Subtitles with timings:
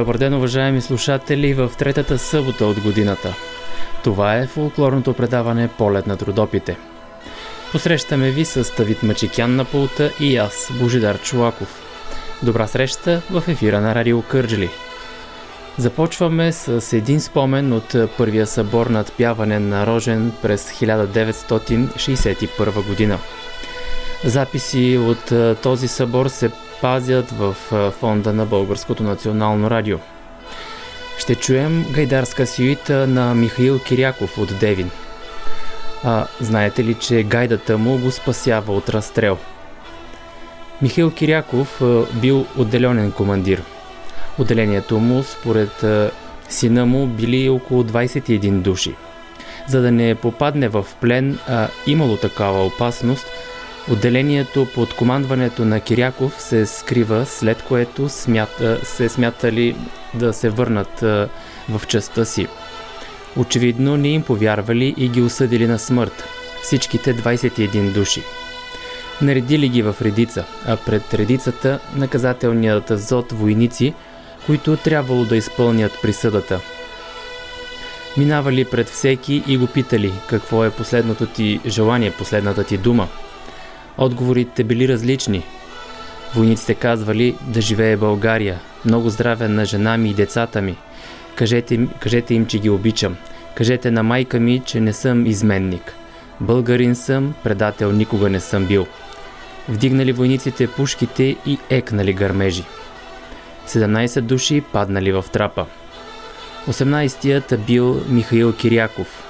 [0.00, 3.34] Добър ден, уважаеми слушатели, в третата събота от годината.
[4.04, 6.76] Това е фолклорното предаване Полет на трудопите.
[7.72, 11.82] Посрещаме ви с Тавит Мачикян на пулта и аз, Божидар Чулаков.
[12.42, 14.70] Добра среща в ефира на Радио Кърджели.
[15.78, 23.18] Започваме с един спомен от първия събор на пяване на Рожен през 1961 година.
[24.24, 27.54] Записи от този събор се пазят в
[28.00, 29.98] фонда на Българското национално радио.
[31.18, 34.90] Ще чуем гайдарска сюита на Михаил Киряков от Девин.
[36.04, 39.38] А знаете ли, че гайдата му го спасява от разстрел?
[40.82, 41.82] Михаил Киряков
[42.14, 43.62] бил отделенен командир.
[44.38, 45.84] Отделението му, според
[46.48, 48.94] сина му, били около 21 души.
[49.68, 53.26] За да не попадне в плен, а имало такава опасност–
[53.88, 59.76] Отделението под командването на Киряков се скрива, след което смята, се смятали
[60.14, 61.00] да се върнат
[61.68, 62.46] в частта си.
[63.36, 66.24] Очевидно не им повярвали и ги осъдили на смърт.
[66.62, 68.22] Всичките 21 души.
[69.22, 73.94] Наредили ги в редица, а пред редицата наказателният зод войници,
[74.46, 76.60] които трябвало да изпълнят присъдата.
[78.16, 83.08] Минавали пред всеки и го питали какво е последното ти желание, последната ти дума–
[84.00, 85.42] Отговорите били различни.
[86.34, 90.76] Войниците казвали да живее България, много здраве на жена ми и децата ми.
[91.34, 93.16] Кажете кажете им, че ги обичам.
[93.54, 95.94] Кажете на майка ми, че не съм изменник.
[96.40, 98.86] Българин съм, предател никога не съм бил.
[99.68, 102.64] Вдигнали войниците пушките и екнали гърмежи.
[103.68, 105.66] 17 души паднали в трапа.
[106.68, 109.24] 18-тият бил Михаил Киряков.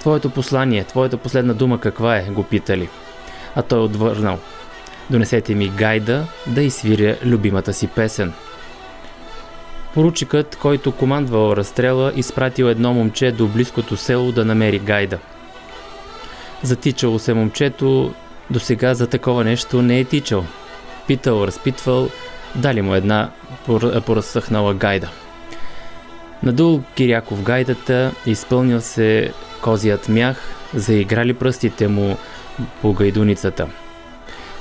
[0.00, 2.88] Твоето послание, твоята последна дума каква е, го питали
[3.56, 4.38] а той отвърнал.
[5.10, 8.32] Донесете ми гайда да изсвиря любимата си песен.
[9.94, 15.18] Поручикът, който командвал разстрела, изпратил едно момче до близкото село да намери гайда.
[16.62, 18.14] Затичало се момчето,
[18.50, 20.44] до сега за такова нещо не е тичал.
[21.06, 22.08] Питал, разпитвал,
[22.54, 23.30] дали му една
[24.06, 25.08] поразсъхнала гайда.
[26.42, 30.36] Надул Киряков гайдата, изпълнил се козият мях,
[30.74, 32.16] заиграли пръстите му
[32.82, 33.68] по гайдуницата.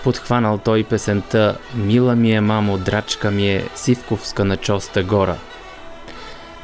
[0.03, 5.35] Подхванал той песента «Мила ми е, мамо, драчка ми е, Сивковска на чоста гора».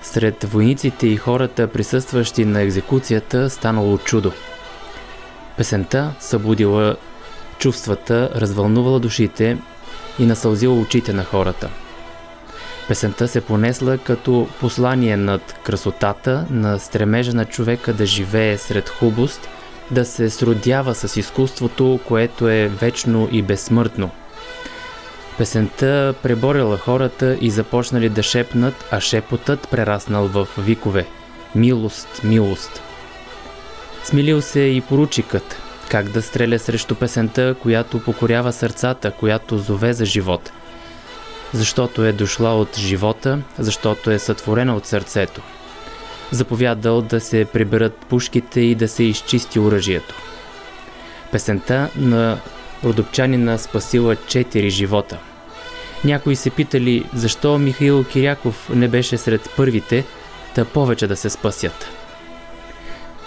[0.02, 4.31] Сред войниците и хората, присъстващи на екзекуцията, станало чудо.
[5.58, 6.96] Песента събудила
[7.58, 9.58] чувствата, развълнувала душите
[10.19, 11.69] и насълзила очите на хората.
[12.88, 19.50] Песента се понесла като послание над красотата, на стремежа на човека да живее сред хубост–
[19.92, 24.09] да се сродява с изкуството, което е вечно и безсмъртно.
[25.38, 31.06] Песента преборила хората и започнали да шепнат, а шепотът прераснал в викове
[31.56, 32.81] «Милост, милост!».
[34.04, 35.57] Смилил се и поручикът,
[35.89, 40.51] как да стреля срещу песента, която покорява сърцата, която зове за живот.
[41.54, 45.42] Защото е дошла от живота, защото е сътворена от сърцето–
[46.31, 50.16] заповядал да се приберат пушките и да се изчисти оръжието.
[51.31, 52.38] Песента на
[52.83, 55.18] родопчанина спасила четири живота.
[56.04, 60.06] Някои се питали защо Михаил Киряков не беше сред първите,
[60.56, 61.89] да повече да се спасят.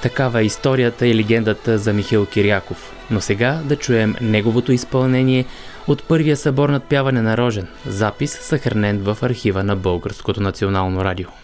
[0.03, 2.93] Такава е историята и легендата за Михаил Киряков.
[3.11, 5.45] Но сега да чуем неговото изпълнение
[5.87, 11.44] от първия събор над пяване на Рожен, запис съхранен в архива на Българското национално радио.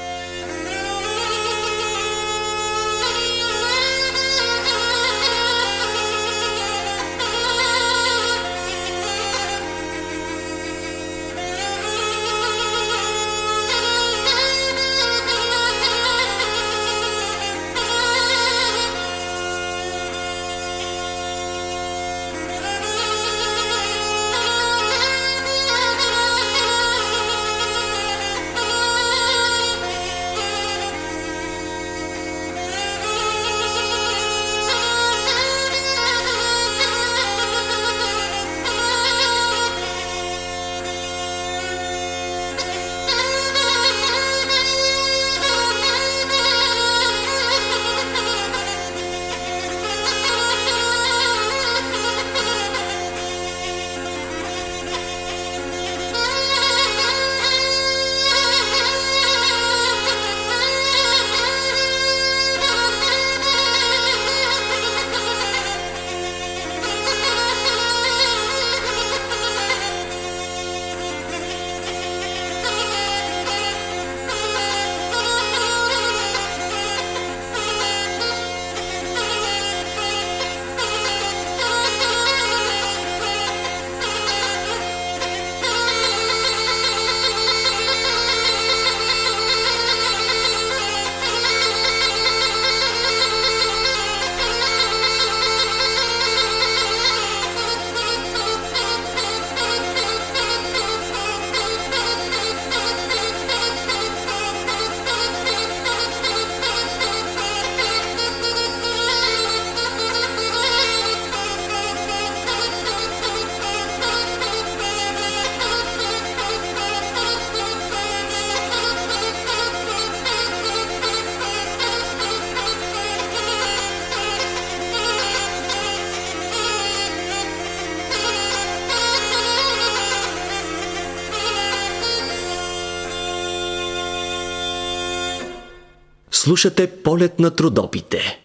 [136.51, 138.43] Слушате полет на трудопите.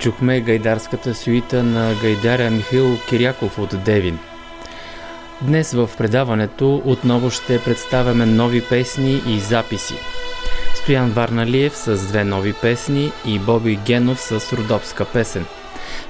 [0.00, 4.18] Чухме гайдарската суита на гайдаря Михаил Киряков от Девин.
[5.42, 9.94] Днес в предаването отново ще представяме нови песни и записи.
[10.74, 15.46] Стоян Варналиев с две нови песни и Боби Генов с родопска песен.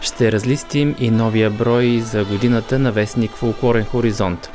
[0.00, 4.50] Ще разлистим и новия брой за годината на вестник Фолклорен хоризонт.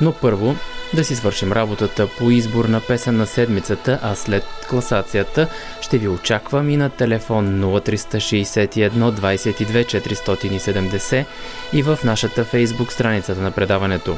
[0.00, 0.56] Но първо
[0.94, 5.48] да си свършим работата по избор на песен на седмицата, а след класацията
[5.80, 11.24] ще ви очаквам и на телефон 0361 22 470
[11.72, 14.16] и в нашата фейсбук страницата на предаването.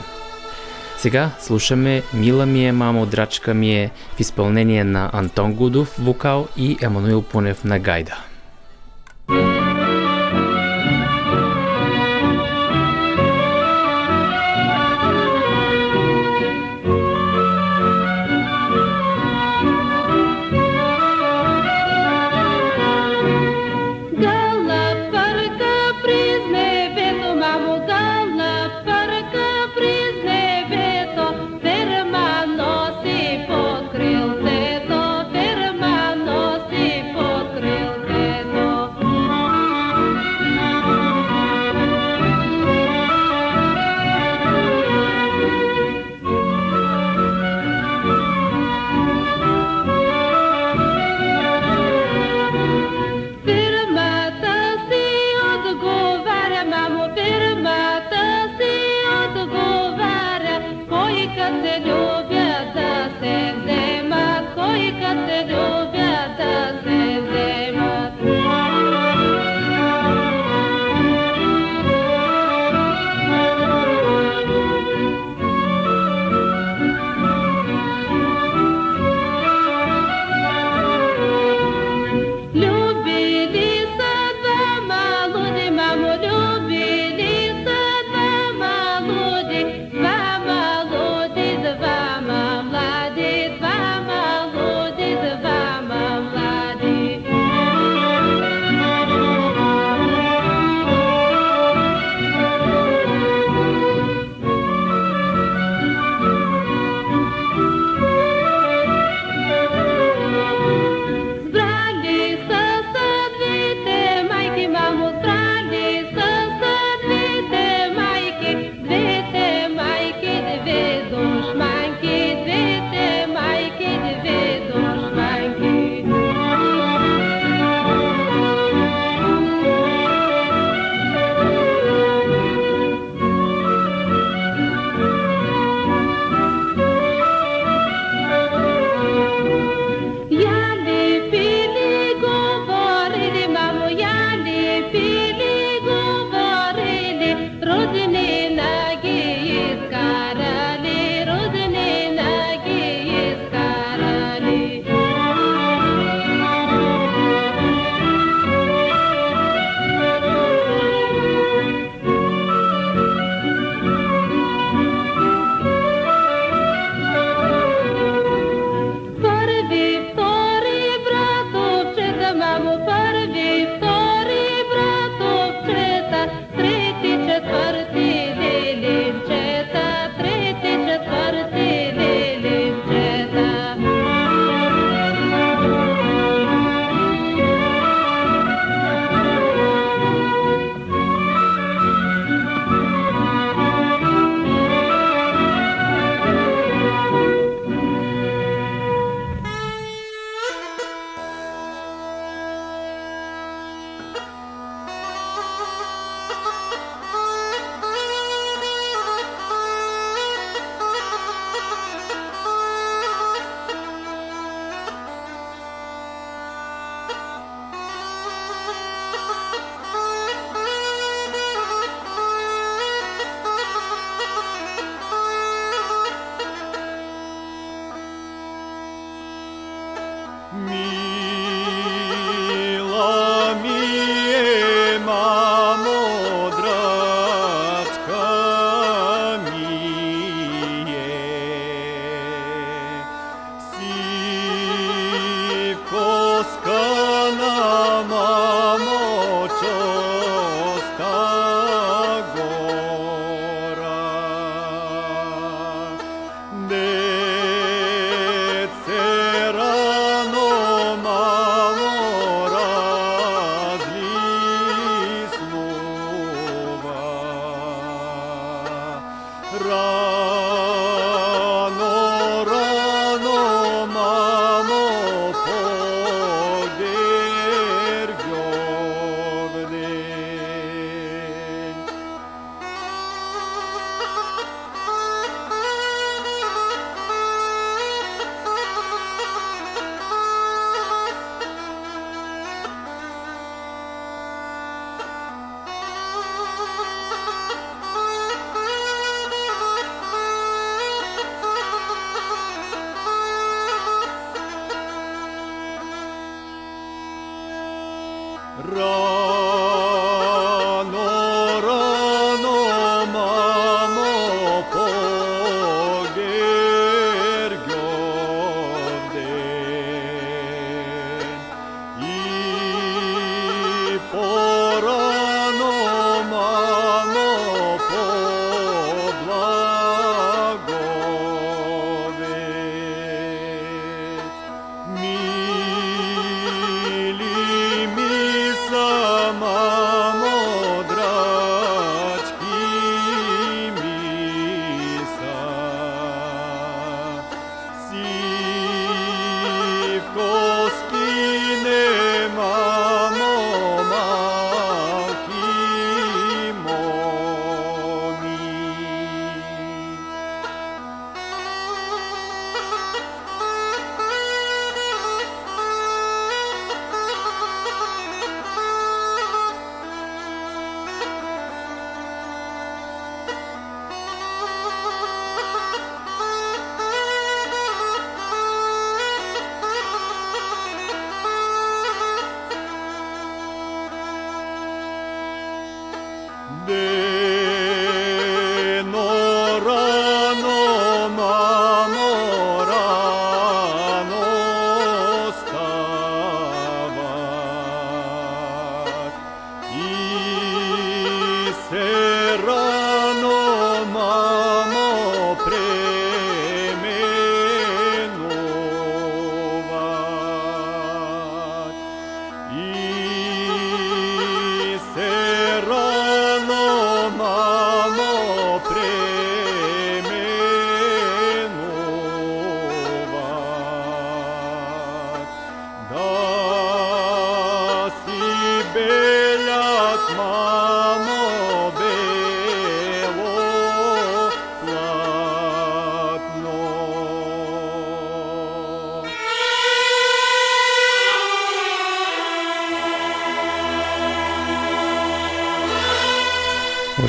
[0.99, 6.49] Сега слушаме Мила ми е, мамо, драчка ми е в изпълнение на Антон Гудов, вокал
[6.57, 8.17] и Емануил Пунев на гайда.
[9.29, 9.66] покрил те,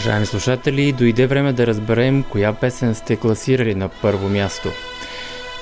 [0.08, 4.70] Уважаеми слушатели, дойде време да разберем коя песен сте класирали на първо място.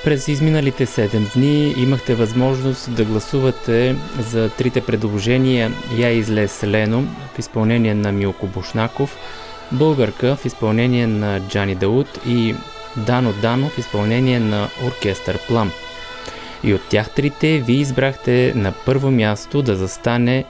[0.04, 7.38] През изминалите 7 дни имахте възможност да гласувате за трите предложения Я излез Лено в
[7.38, 9.16] изпълнение на Милко Бушнаков,
[9.72, 12.54] Българка в изпълнение на Джани Дауд и
[12.96, 15.70] Дано Дано в изпълнение на оркестър Плам.
[16.64, 20.44] И от тях трите ви избрахте на първо място да застане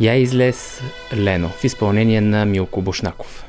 [0.00, 0.82] я излез
[1.16, 3.44] Лено в изпълнение на Милко Бушнаков.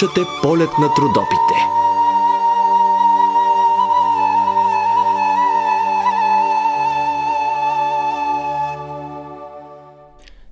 [0.00, 1.54] Слушате полет на трудопите.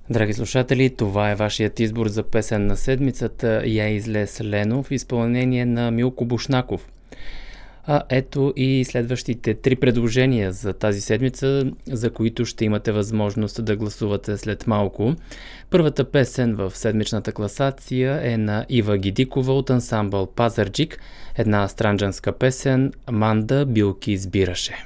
[0.09, 5.65] Драги слушатели, това е вашият избор за песен на седмицата Я излез Лено в изпълнение
[5.65, 6.87] на Милко Бушнаков–
[7.91, 13.75] а ето и следващите три предложения за тази седмица, за които ще имате възможност да
[13.75, 15.15] гласувате след малко.
[15.69, 20.99] Първата песен в седмичната класация е на Ива Гидикова от ансамбъл Пазарджик,
[21.35, 24.85] една странджанска песен «Манда билки избираше».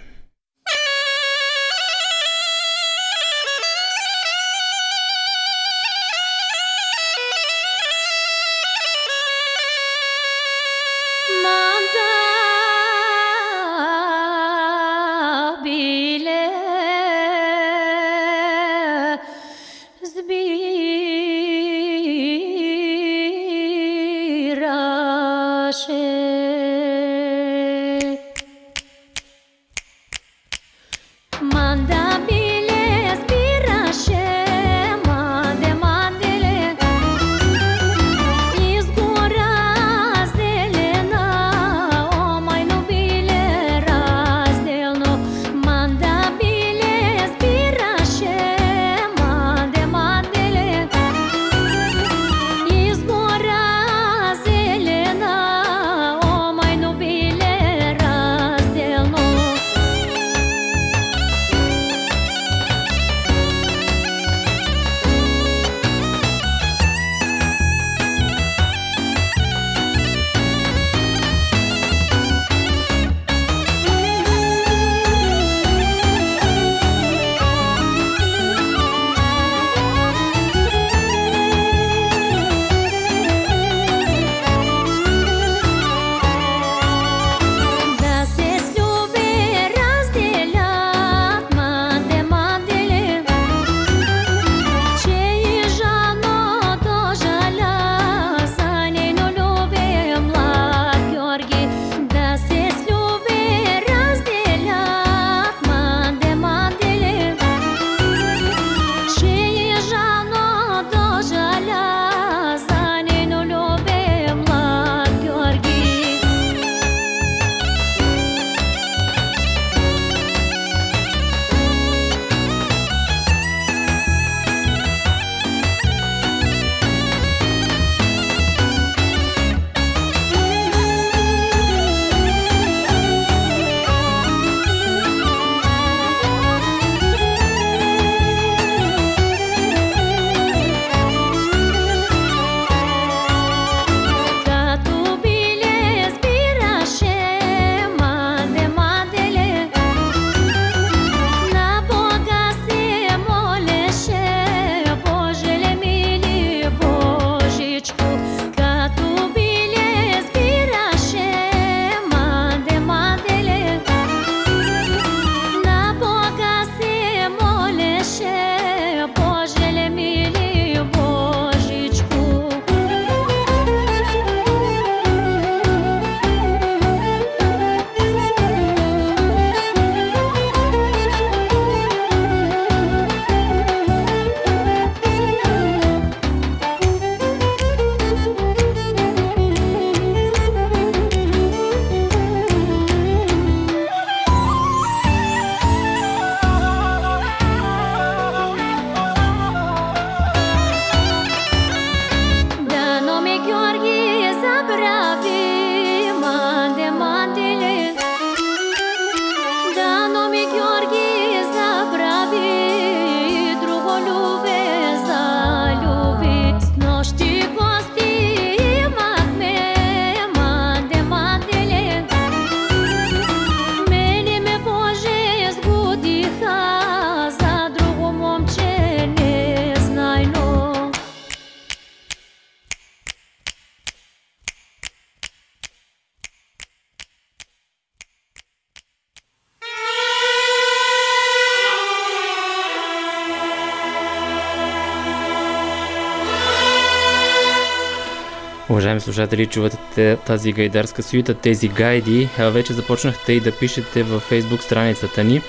[249.03, 252.29] Слушатели, чувате тази гайдарска суита, тези гайди.
[252.39, 255.41] Вече започнахте и да пишете във фейсбук страницата ни.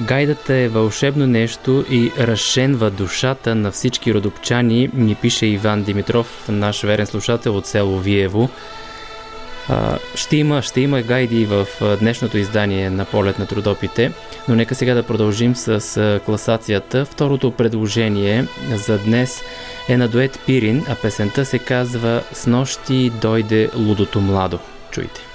[0.00, 6.82] гайдата е вълшебно нещо и разшенва душата на всички родопчани, ни пише Иван Димитров, наш
[6.82, 8.50] верен слушател от село Виево.
[10.14, 11.66] Ще има, ще има гайди в
[12.00, 14.12] днешното издание на полет на трудопите,
[14.48, 17.04] но нека сега да продължим с класацията.
[17.04, 19.44] Второто предложение за днес е
[19.96, 24.58] на дует Пирин, а песента се казва «С нощи дойде лудото младо».
[24.90, 25.29] Чуйте.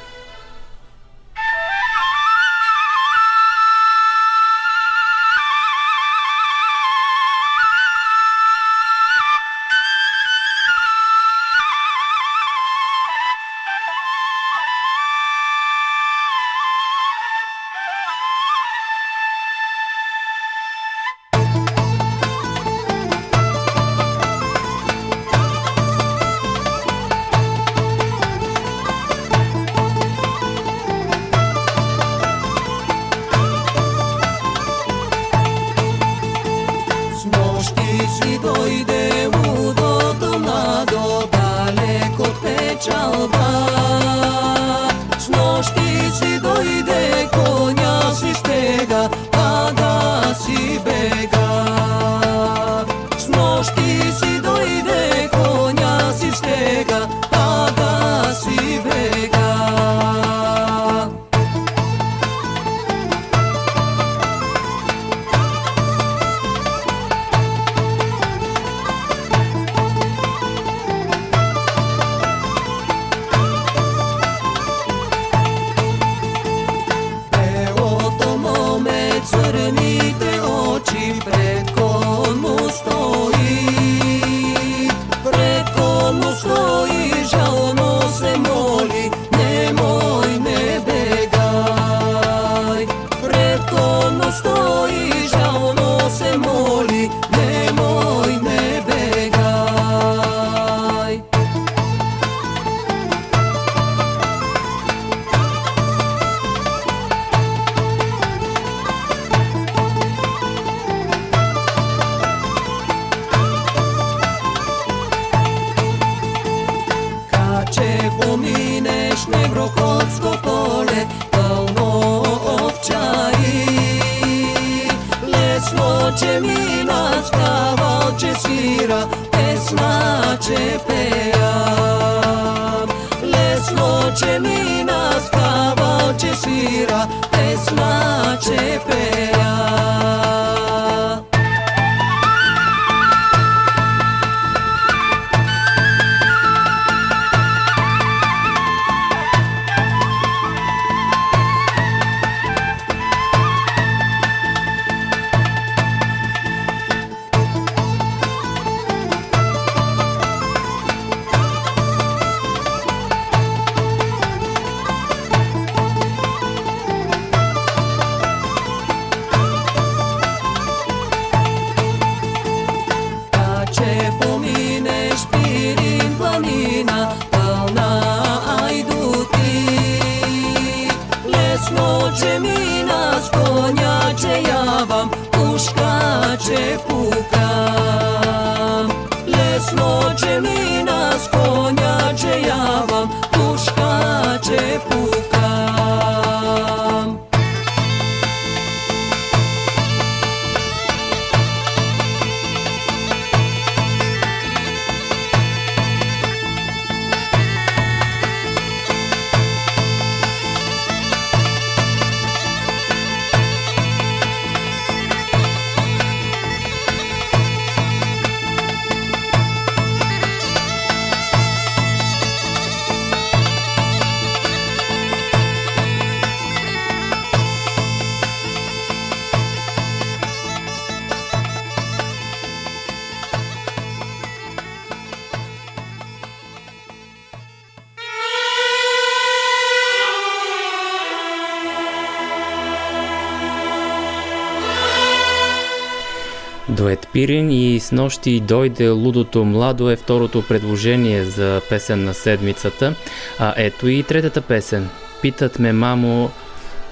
[247.26, 252.96] Пирин и с нощи дойде Лудото младо е второто предложение за песен на седмицата.
[253.40, 254.90] А ето и третата песен.
[255.22, 256.32] Питат ме мамо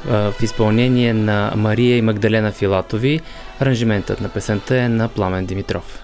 [0.06, 3.22] в изпълнение на Мария и Магдалена Филатови.
[3.60, 6.03] Аранжиментът на песента е на Пламен Димитров.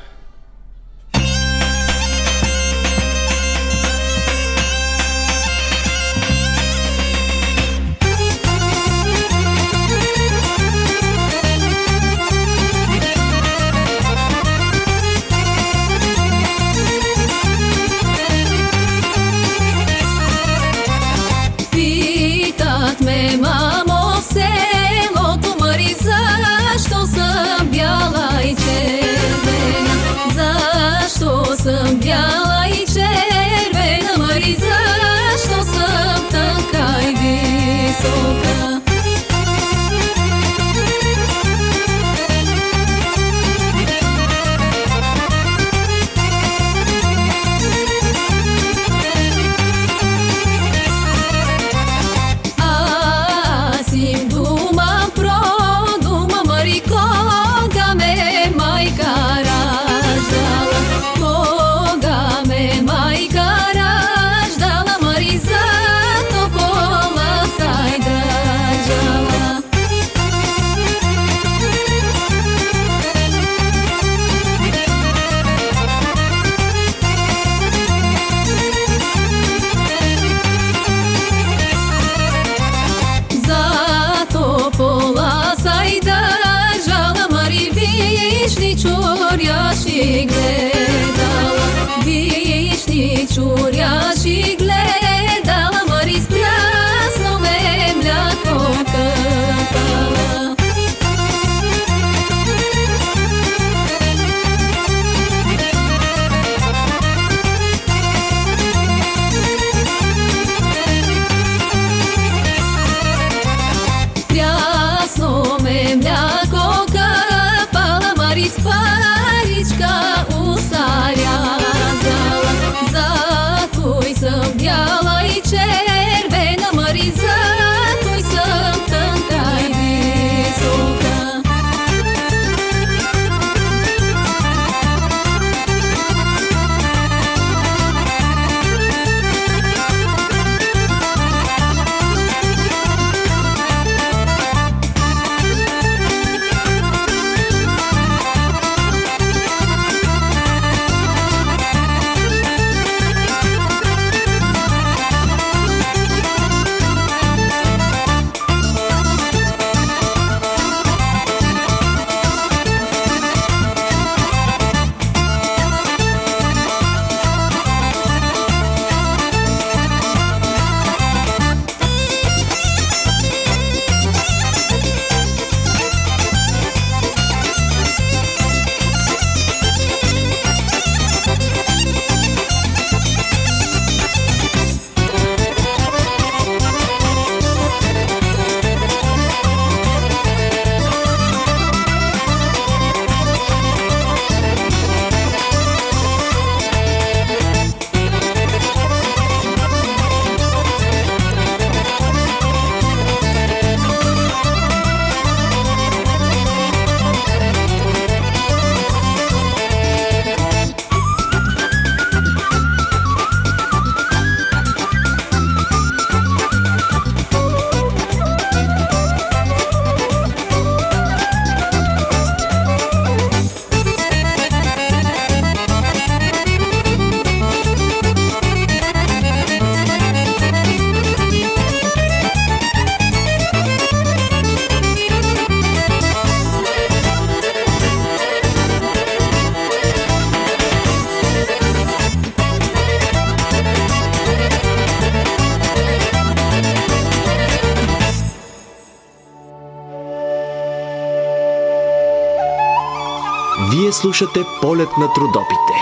[254.02, 255.74] Слушате полет на трудопите.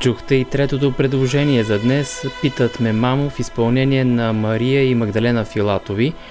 [0.00, 2.24] Чухте и третото предложение за днес.
[2.42, 6.14] Питат ме мамо в изпълнение на Мария и Магдалена Филатови–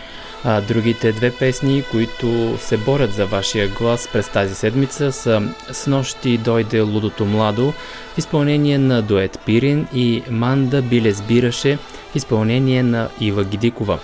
[0.45, 5.41] а, другите две песни, които се борят за вашия глас през тази седмица са
[5.71, 7.73] С нощи дойде лудото младо
[8.13, 11.77] в изпълнение на дует Пирин и Манда биле сбираше
[12.11, 13.99] в изпълнение на Ива Гидикова.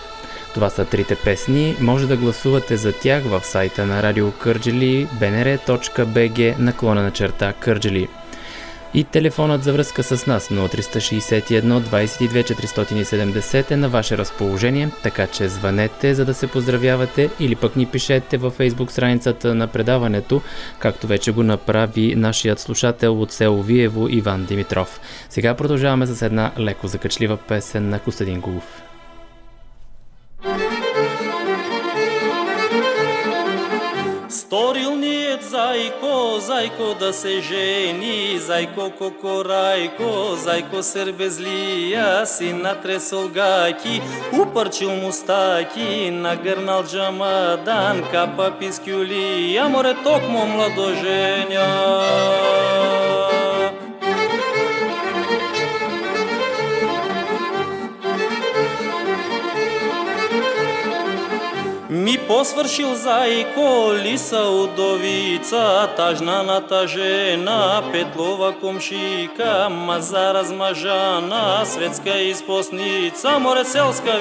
[0.54, 1.76] Това са трите песни.
[1.80, 8.08] Може да гласувате за тях в сайта на Радио Кърджели bnr.bg наклона на черта Кърджели.
[8.94, 15.50] И телефонът за връзка с нас 0361 22 470 е на ваше разположение, така че
[15.50, 20.42] звънете за да се поздравявате или пък ни пишете във фейсбук страницата на предаването,
[20.80, 25.00] както вече го направи нашият слушател от село Виево Иван Димитров.
[25.30, 28.82] Сега продължаваме с една леко закачлива песен на Костадин Гулов.
[34.30, 34.91] Сторил
[35.72, 44.02] ни е зайко, зайко да се жени, зайко кокорайко, зайко сербезлия, си натресол гаки,
[44.42, 49.70] упърчил мустаки, нагърнал джамадан, капа пискюли, а
[62.02, 62.12] море.
[62.12, 74.20] Ми посвършил зайко, лиса удовица, тажнаната жена, Петлова комшика, маза размажана, светска изпосница, мореселска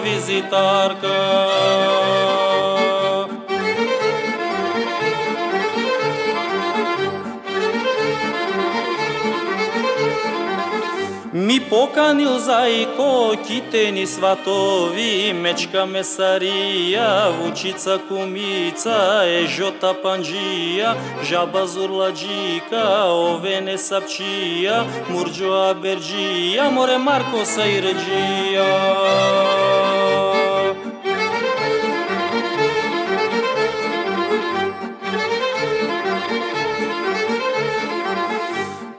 [11.50, 11.52] визитарка.
[11.52, 24.84] Ми поканил зайко, китени сватови, мечка месария, вучица кумица, ежота панджия, жаба зурладжика, овене сапчия,
[25.08, 27.44] мурджо аберджия, море марко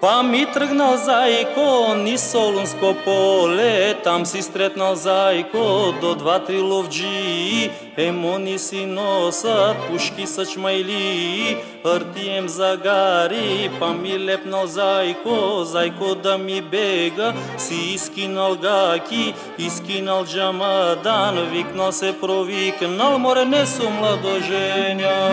[0.01, 8.59] Па ми тръгнал зайко, ни Солунско поле, там си стретнал зайко, до два-три ловджи, емони
[8.59, 17.33] си носат, пушки са чмайли, артием загари, па ми лепнал зайко, зайко да ми бега,
[17.57, 25.31] си изкинал гаки, изкинал джамадан, викнал се провикнал, море не су младоженя.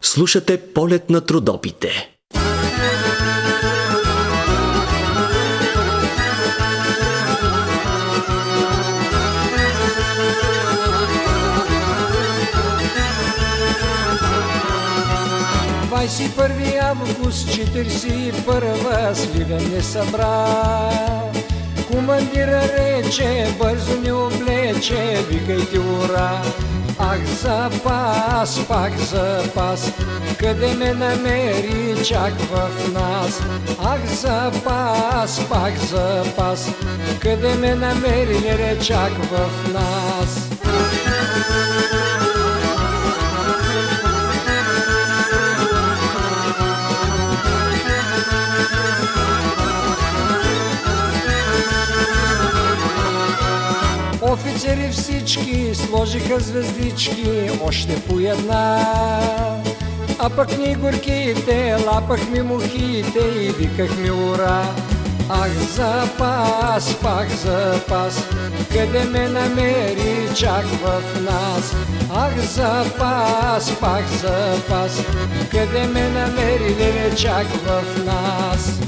[0.00, 2.10] Слушате полет на трудопите.
[16.10, 20.90] Двадесет първи август 41 Сливен не събра
[21.90, 26.42] Командира рече, бързо ни облече, викайте ура
[26.98, 29.92] Ах, запас, пак запас,
[30.38, 33.42] къде ме намери чак в нас?
[33.84, 36.70] Ах, запас, пак запас,
[37.20, 40.49] къде ме намери чак в нас?
[54.90, 58.86] Всички сложиха звездички, още по една.
[60.18, 64.64] А пък ни горките, лапахме мухите и викахме ура.
[65.28, 68.24] Ах, запас, пак запас,
[68.72, 71.74] къде ме намери чак в нас?
[72.14, 75.02] Ах, запас, пак запас,
[75.50, 78.80] къде ме намери чак в нас?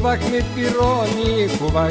[0.00, 1.48] Вагони, кувахме пирони,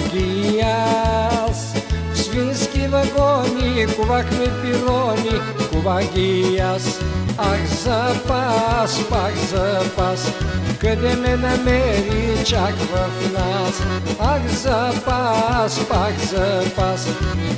[0.10, 1.74] ги и аз.
[2.14, 5.40] В свински вагони, кувахме пирони,
[5.72, 7.00] кувах ги и аз.
[7.38, 10.32] Ах, запас, пак запас,
[10.80, 13.84] къде ме намери чак в нас?
[14.20, 17.08] Ах, запас, пак запас,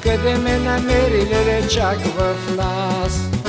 [0.03, 3.40] къде ме намери леле чак в нас?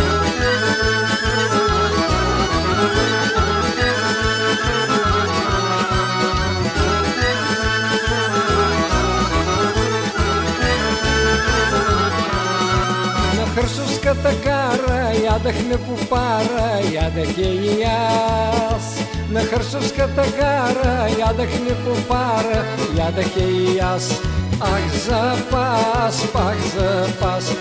[14.12, 18.98] Хърсовската кара ядахме по пара, ядах я и аз.
[19.30, 22.64] На Хърсовската кара ядахме по пара,
[22.96, 24.20] ядах я и аз.
[24.60, 27.52] Ах, запас, пак запас,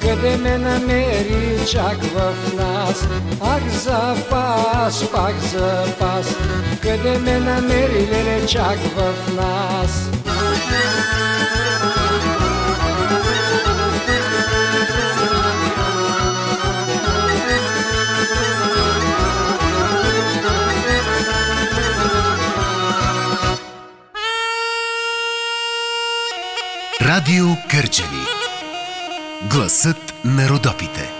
[0.00, 3.06] къде ме намери чак в нас?
[3.40, 6.34] Ах, запас, пак запас,
[6.82, 10.10] къде ме намери леле чак в нас?
[27.20, 28.26] Радио Кърджали.
[29.50, 31.19] Гласът на Родопите.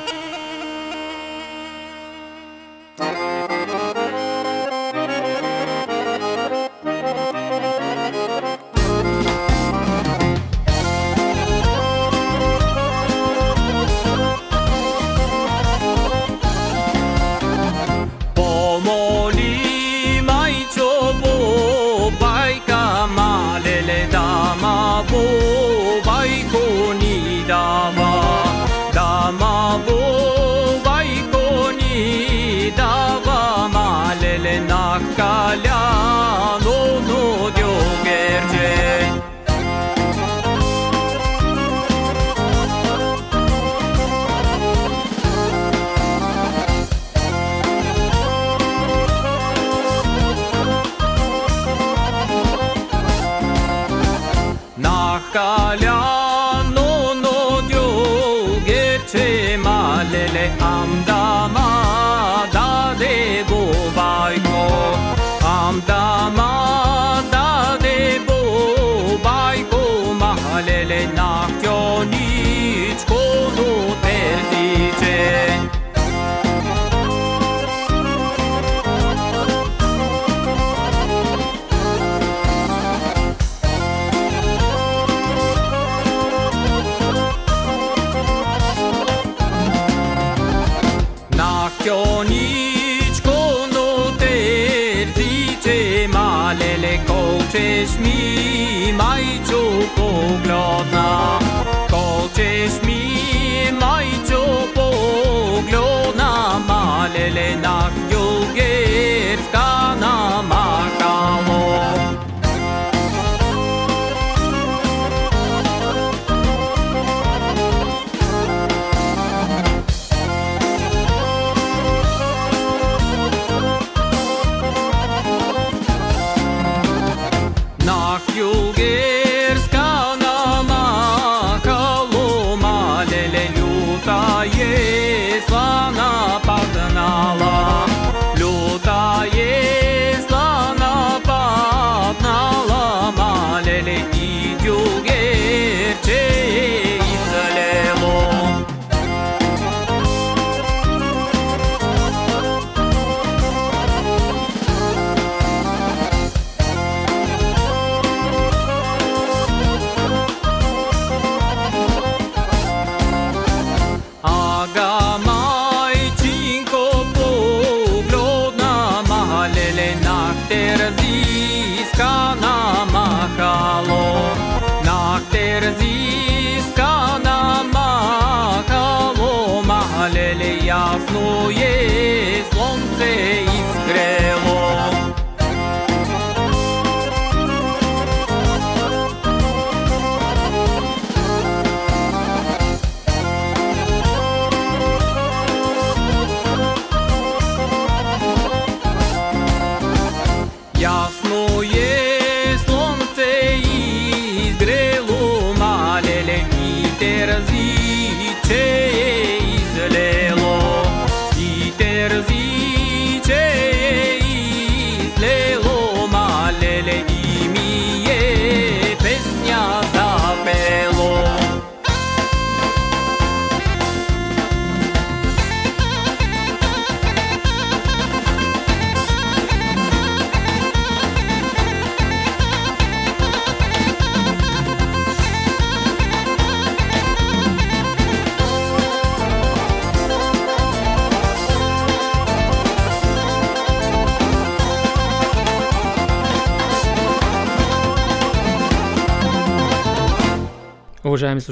[107.21, 108.10] Уважаеми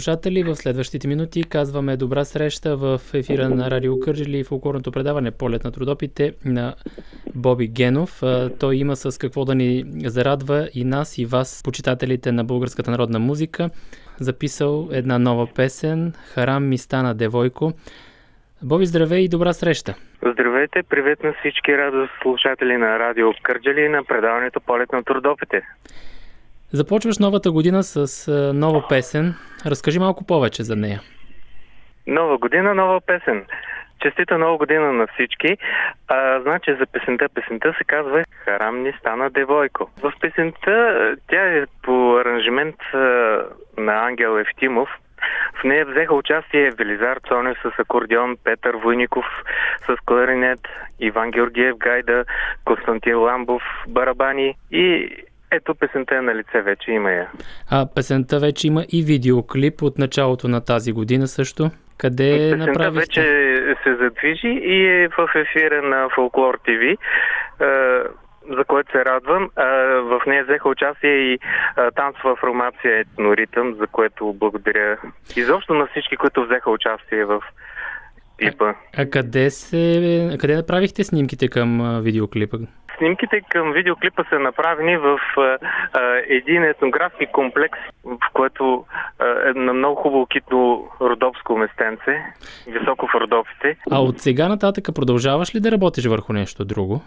[0.08, 5.30] слушатели, в следващите минути казваме добра среща в ефира на Радио Кържили и фулкурното предаване
[5.30, 6.74] Полет на трудопите на
[7.34, 8.22] Боби Генов.
[8.60, 13.18] Той има с какво да ни зарадва и нас, и вас, почитателите на българската народна
[13.18, 13.70] музика.
[14.20, 17.72] Записал една нова песен «Харам ми стана девойко».
[18.62, 19.94] Боби, здравей и добра среща!
[20.32, 25.62] Здравейте, привет на всички радост слушатели на Радио Кърджали и на предаването Полет на трудопите.
[26.72, 29.34] Започваш новата година с нова песен.
[29.66, 31.00] Разкажи малко повече за нея.
[32.06, 33.44] Нова година, нова песен.
[34.02, 35.56] Честита нова година на всички.
[36.08, 39.90] А, значи за песента, песента се казва Харам ни стана девойко.
[40.02, 42.76] В песента тя е по аранжимент
[43.78, 44.88] на Ангел Ефтимов.
[45.60, 49.24] В нея взеха участие Велизар Цонев с акордеон, Петър Войников
[49.86, 50.60] с кларинет,
[51.00, 52.24] Иван Георгиев Гайда,
[52.64, 55.16] Константин Ламбов, барабани и
[55.50, 57.28] ето песента е на лице, вече има я.
[57.70, 61.70] А песента вече има и видеоклип от началото на тази година също.
[61.98, 63.20] Къде песента направихте?
[63.20, 66.96] вече се задвижи и е в ефира на Folklore TV
[68.56, 69.50] за което се радвам.
[70.02, 71.38] В нея взеха участие и
[71.94, 74.98] танцова формация Етноритъм, за което благодаря
[75.36, 77.42] изобщо на всички, които взеха участие в
[78.38, 78.64] клипа.
[78.64, 82.56] А, а къде, се, къде направихте снимките към видеоклипа?
[82.98, 85.18] Снимките към видеоклипа са направени в
[86.28, 88.84] един етнографски комплекс, в което
[89.46, 92.22] е на много хубаво китно родопско местенце,
[92.66, 93.76] високо в Родопите.
[93.90, 97.02] А от сега нататък продължаваш ли да работиш върху нещо друго?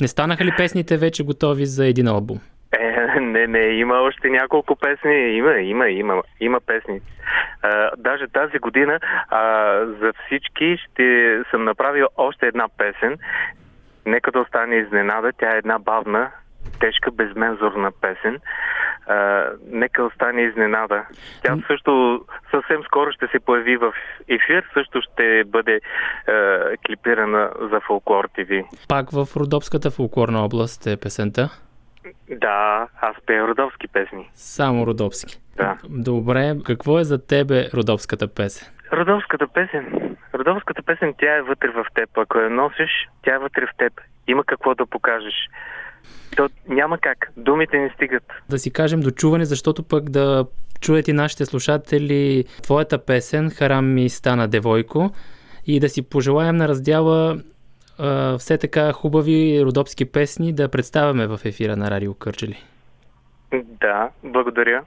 [0.00, 2.38] Не станаха ли песните вече готови за един албум?
[2.72, 5.14] Е, Не, не, има още няколко песни.
[5.14, 7.00] Има, има, има, има песни.
[7.62, 9.40] А, даже тази година а,
[10.00, 13.18] за всички ще съм направил още една песен.
[14.06, 15.32] Нека да остане изненада.
[15.38, 16.30] Тя е една бавна,
[16.80, 18.38] тежка, безмензорна песен.
[19.06, 21.04] А, нека остане изненада.
[21.42, 23.92] Тя също съвсем скоро ще се появи в
[24.28, 25.80] ефир, също ще бъде
[26.28, 26.32] а,
[26.86, 28.62] клипирана за Фолклор ТВ.
[28.88, 31.50] Пак в Родопската фолклорна област е песента?
[32.30, 34.30] Да, аз пея родовски песни.
[34.34, 35.38] Само родопски.
[35.56, 35.76] Да.
[35.88, 38.68] Добре, какво е за тебе родопската песен?
[38.92, 40.05] Родовската песен.
[40.38, 42.18] Родовската песен, тя е вътре в теб.
[42.18, 42.90] Ако я носиш,
[43.24, 43.92] тя е вътре в теб.
[44.28, 45.34] Има какво да покажеш.
[46.36, 47.32] То няма как.
[47.36, 48.22] Думите не стигат.
[48.48, 50.46] Да си кажем дочуване, защото пък да
[50.80, 55.10] чуят и нашите слушатели твоята песен «Харам ми стана девойко»
[55.66, 57.36] и да си пожелаем на раздяла
[57.98, 62.62] а, все така хубави родопски песни да представяме в ефира на Радио Кърджели.
[63.52, 64.82] Да, благодаря.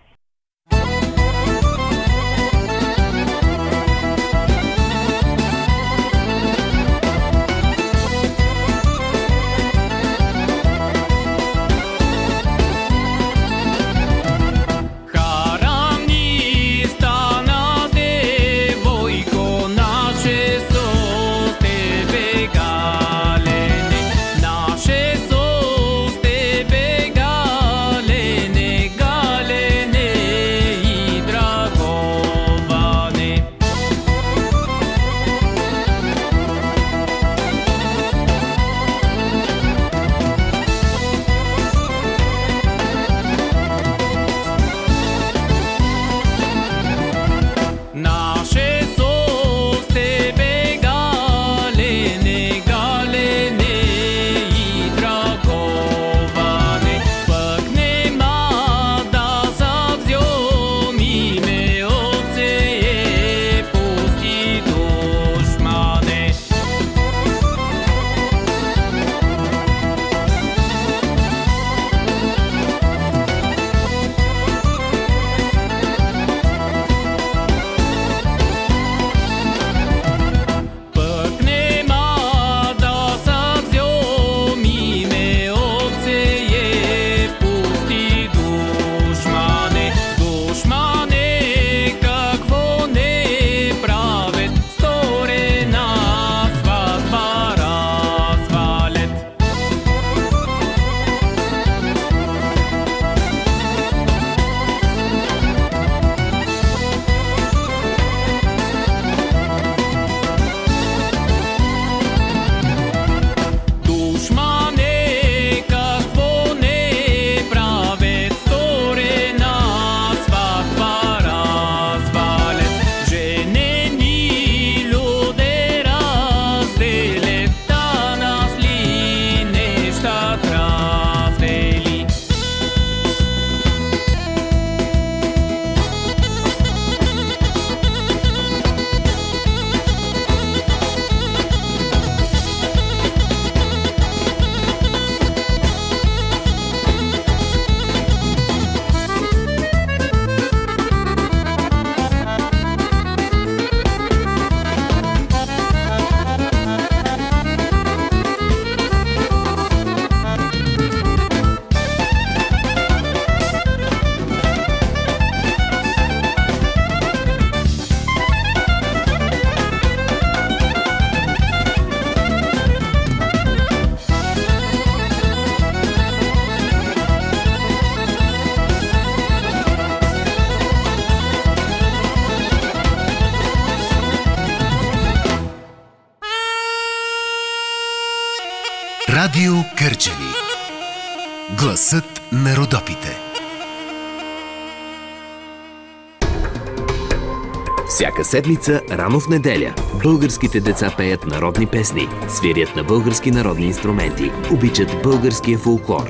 [198.00, 199.74] Всяка седмица, рано в неделя,
[200.04, 206.10] българските деца пеят народни песни, свирят на български народни инструменти, обичат българския фолклор.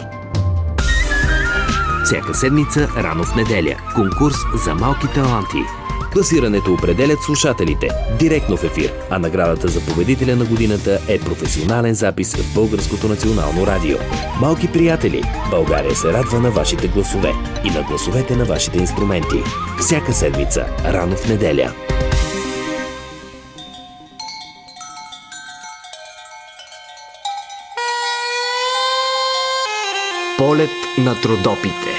[2.05, 4.35] Всяка седмица, рано в неделя, конкурс
[4.65, 5.57] за малки таланти.
[6.13, 12.35] Класирането определят слушателите директно в ефир, а наградата за победителя на годината е професионален запис
[12.35, 13.97] в Българското национално радио.
[14.41, 17.33] Малки приятели, България се радва на вашите гласове
[17.63, 19.43] и на гласовете на вашите инструменти.
[19.79, 21.71] Всяка седмица, рано в неделя.
[30.37, 31.98] Полет на трудопите.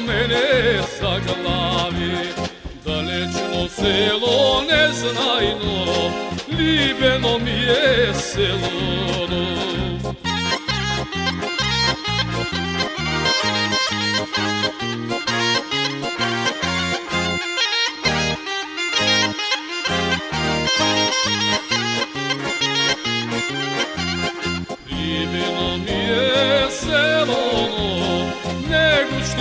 [0.00, 2.28] Мене заглави.
[2.84, 6.12] Далечно село незнайно,
[6.58, 9.73] Либено ми е село.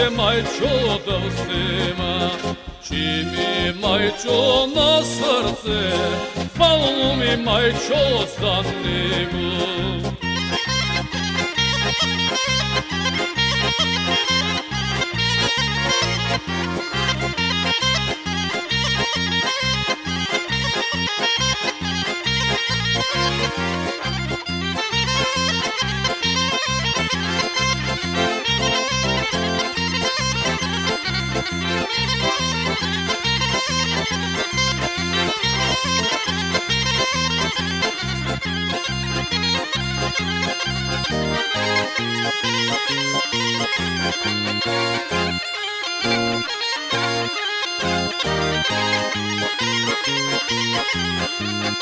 [0.03, 2.31] Него ще майчо да взема.
[2.87, 5.97] Чи ми майчо на сърце,
[6.57, 7.93] мало ми майчо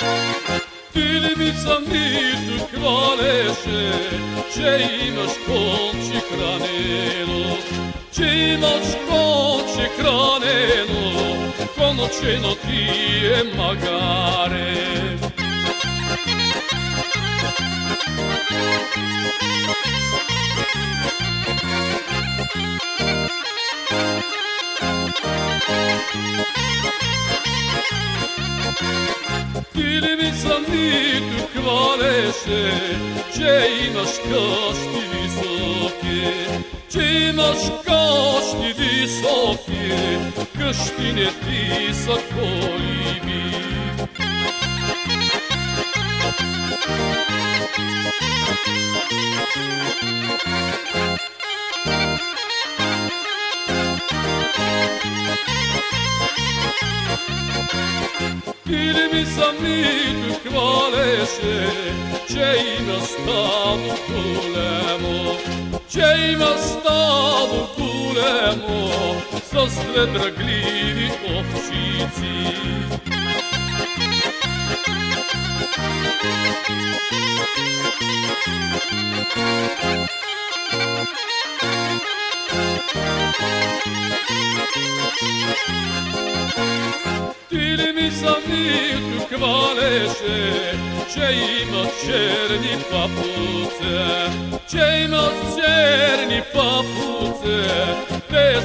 [0.02, 0.62] за него.
[0.94, 4.10] Филипица ми тук хвалеше,
[4.54, 7.58] че имаш конче хранено,
[8.16, 11.36] че имаш конче хранено,
[11.78, 12.90] коночено ти
[13.26, 13.44] е
[27.48, 29.02] магаре.
[29.74, 32.98] Филипица ми тук хвалеше,
[33.36, 36.48] че имаш къщи високи,
[36.92, 39.92] че имаш къщи високи,
[40.58, 42.18] къщи не ти са
[58.68, 61.56] გირმისა მიტყვალეშე
[62.32, 65.18] შეიმასთან კულემო
[65.96, 68.80] შეიმასთან კულემო
[69.52, 72.36] სოსტრე დრაგლივი ოფშიცი
[80.74, 81.41] Thank you.
[82.92, 85.92] Стадо големо, с две дръгливи овчици.
[87.52, 90.80] Или ми самито хвалеше,
[91.14, 91.26] че
[91.62, 94.32] има черни папуце,
[94.70, 97.60] че има черни папуце,
[98.30, 98.62] те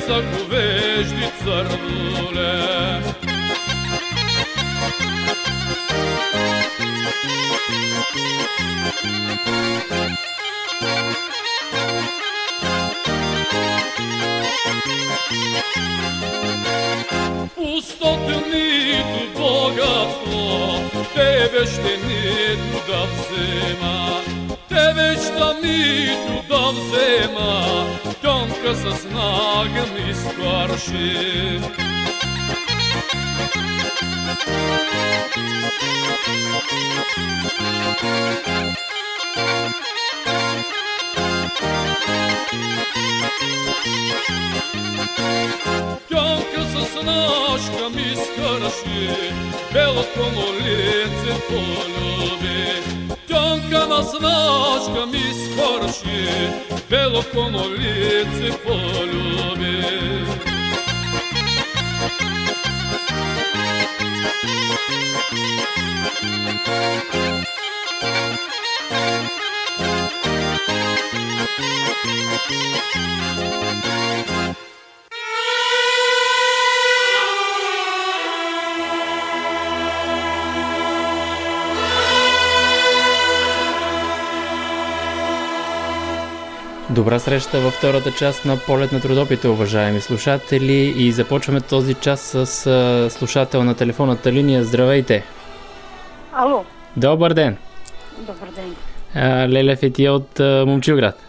[13.57, 16.57] са говежди цървуле.
[17.55, 20.81] Пустото нито богатство,
[21.15, 24.23] тебе ще нито да взема.
[24.69, 27.87] Тебе ще нито да взема,
[28.23, 31.61] тонка с нага ми скварши.
[39.47, 39.96] Тонка с
[46.11, 49.03] Čanke sa snaškam iskrši,
[49.73, 52.83] belo komu lice poljubi.
[53.29, 53.81] Čanke
[54.13, 54.37] sa.
[69.69, 70.36] Thank you.
[86.97, 90.95] Добра среща във втората част на Полет на трудопите, уважаеми слушатели.
[90.97, 94.65] И започваме този час с слушател на телефонната линия.
[94.65, 95.25] Здравейте!
[96.33, 96.65] Ало!
[96.97, 97.57] Добър ден!
[98.19, 98.77] Добър ден!
[99.49, 101.23] Леля Фетия от а, Момчилград.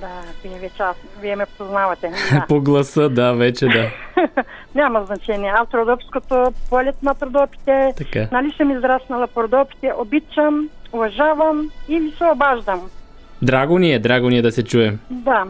[0.00, 2.12] Да, вие вече аз, вие ме познавате.
[2.32, 2.44] Да.
[2.48, 3.90] По гласа, да, вече да.
[4.74, 5.52] Няма значение.
[5.56, 8.28] Аз Родопското, полет на Родопите, Така.
[8.32, 12.90] нали съм израснала по Родопите, обичам, уважавам и ви се обаждам.
[13.42, 14.98] Драго ни е, драго ни е да се чуем.
[15.10, 15.44] Да,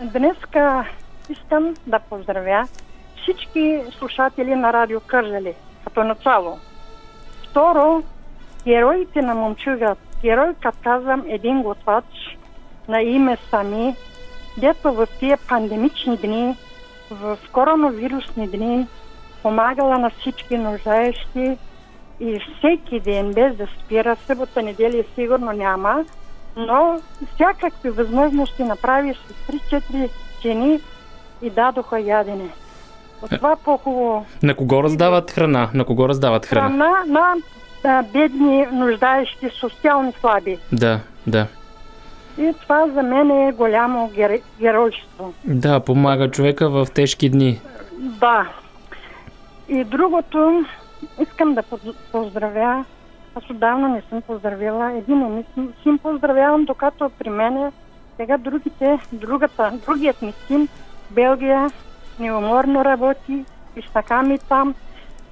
[0.00, 0.84] днеска
[1.30, 2.68] искам да поздравя
[3.22, 5.54] всички слушатели на Радио Кържали,
[5.84, 6.58] като начало.
[7.50, 8.02] Второ,
[8.64, 9.98] героите на Момчугът.
[10.22, 12.04] Герой, като казвам, един готвач
[12.88, 13.94] на име Сами,
[14.58, 16.56] дето в тия пандемични дни,
[17.10, 18.86] в коронавирусни дни,
[19.42, 21.56] помагала на всички нуждаещи
[22.20, 26.04] и всеки ден, без да спира, събота, неделя сигурно няма,
[26.56, 27.00] но
[27.34, 30.08] всякакви възможности направи с 3-4
[30.42, 30.80] жени
[31.42, 32.48] и дадоха ядене.
[33.22, 35.70] От това по-хубаво На кого раздават храна?
[35.74, 36.68] На кого раздават храна?
[36.68, 37.34] храна на
[37.84, 40.58] а, бедни, нуждаещи, социални слаби.
[40.72, 41.46] Да, да.
[42.38, 44.40] И това за мен е голямо гер...
[44.60, 45.34] геройство.
[45.44, 47.60] Да, помага човека в тежки дни.
[47.98, 48.48] Да.
[49.68, 50.64] И другото,
[51.22, 52.84] искам да поз- поздравя,
[53.34, 57.72] аз отдавна не съм поздравила, един не син, син поздравявам, докато при мене
[58.16, 60.68] сега другите, другата, другият ми син,
[61.10, 61.70] Белгия,
[62.20, 63.44] неуморно работи
[63.76, 64.74] и така ми там,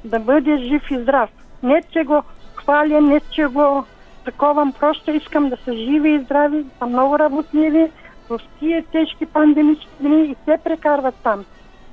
[0.04, 1.30] да бъде жив и здрав.
[1.62, 2.22] Не, че го
[2.66, 3.84] хваля, не, че го
[4.24, 7.90] таковам, просто искам да са живи и здрави, са много работливи
[8.28, 11.44] в тия тежки пандемични дни и те прекарват там.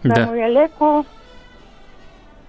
[0.05, 0.25] Да, Да.
[0.25, 1.05] му е леко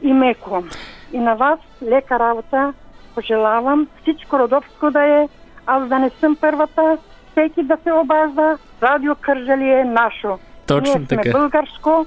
[0.02, 0.64] и меко.
[1.12, 2.72] И на вас лека работа
[3.14, 3.88] пожелавам.
[4.02, 5.28] Всичко родопско да е,
[5.66, 6.98] аз да не съм първата,
[7.30, 8.58] всеки да се обажда.
[8.82, 10.38] Радио Кържали е нашо.
[10.66, 11.30] Точно Ние сме така.
[11.30, 12.06] българско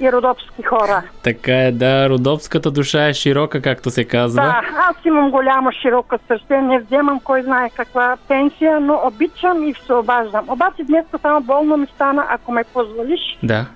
[0.00, 1.02] и родопски хора.
[1.22, 4.42] Така е, да, родопската душа е широка, както се казва.
[4.42, 9.74] Да, аз имам голямо широко сърце, не вземам кой знае каква пенсия, но обичам и
[9.86, 10.44] се обаждам.
[10.48, 13.66] Обаче днес само болно ми стана, ако ме позволиш, Да.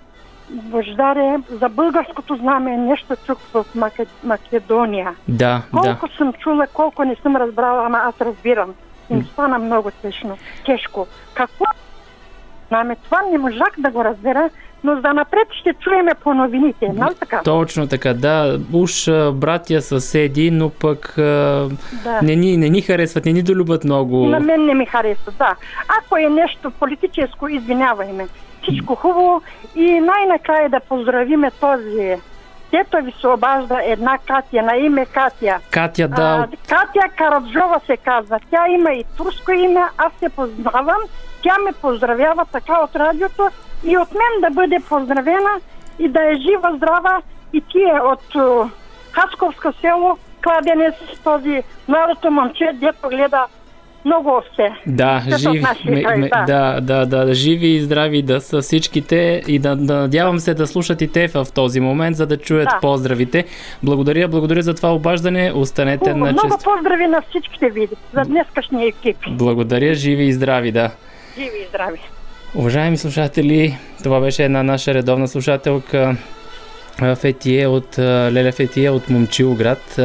[0.51, 5.15] Бождаре, за българското знаме нещо чух в Маке- Македония.
[5.29, 5.81] Да, да.
[5.81, 8.75] Колко съм чула, колко не съм разбрала, ама аз разбирам.
[9.11, 10.39] И ми стана много тежно.
[10.67, 11.07] Тежко.
[11.35, 11.65] Какво?
[12.69, 14.51] Знаме, това не можах да го разбера,
[14.85, 16.89] но за напред ще чуеме по новините.
[16.89, 17.41] Нали така?
[17.45, 18.59] Точно така, да.
[18.73, 21.69] Уж братя съседи, но пък Да.
[22.23, 24.27] не, ни, не ни харесват, не ни долюбят много.
[24.27, 25.55] На мен не ми харесва, да.
[25.99, 28.27] Ако е нещо политическо, извинявай ме.
[28.63, 29.43] Всичко хубаво
[29.77, 32.17] и най-накрая да поздравиме този
[32.73, 35.59] дето ви се обажда една Катя, на име Катя.
[35.71, 38.39] Катя, да, А, Катя Караджова се казва.
[38.51, 41.01] Тя има и турско име, аз се познавам.
[41.43, 43.49] Тя ме поздравява така от радиото
[43.85, 45.61] и от мен да бъде поздравена
[45.99, 47.23] и да е жива, здрава
[47.53, 48.69] и тия от о,
[49.13, 53.47] Хасковско село Кладенец, този младото момче, дето гледа
[54.05, 54.75] много овце.
[54.87, 59.59] Да, Те живи, ме, ме, да, да, да, живи и здрави да са всичките и
[59.59, 62.79] да, да надявам се да слушат и те в този момент, за да чуят Да.
[62.81, 63.45] поздравите.
[63.83, 65.53] Благодаря, благодаря за това обаждане.
[65.55, 66.65] Останете Хубаво, на много чест.
[66.65, 69.17] поздрави на всичките ви за днескашния екип.
[69.31, 70.91] Благодаря, живи и здрави, да.
[71.39, 72.01] Живи и здрави.
[72.55, 76.17] Уважаеми слушатели, това беше една наша редовна слушателка
[77.17, 80.01] Фетие от Леля Фетие от Момчилград.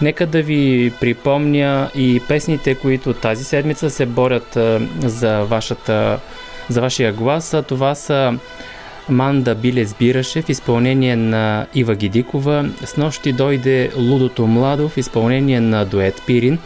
[0.00, 4.58] Нека да ви припомня и песните, които тази седмица се борят
[5.00, 6.20] за, вашата,
[6.68, 7.56] за вашия глас.
[7.68, 8.38] Това са
[9.08, 12.68] Манда Билес Бираше в изпълнение на Ива Гидикова.
[12.84, 16.58] С нощи дойде Лудото Младо в изпълнение на дует Пирин.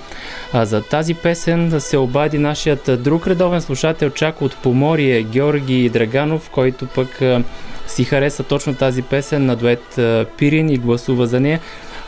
[0.52, 6.50] А за тази песен се обади нашият друг редовен слушател чак от Поморие Георги Драганов,
[6.50, 7.20] който пък
[7.86, 10.00] си хареса точно тази песен на дует
[10.38, 11.60] Пирин и гласува за нея.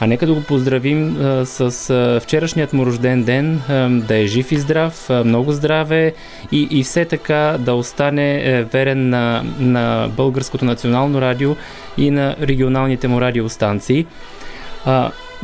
[0.03, 3.61] А нека да го поздравим с вчерашният му рожден ден,
[4.07, 6.15] да е жив и здрав, много здраве
[6.53, 11.57] и, и все така да остане е, верен на, на Българското национално радио
[11.99, 14.07] и на регионалните му радиостанции.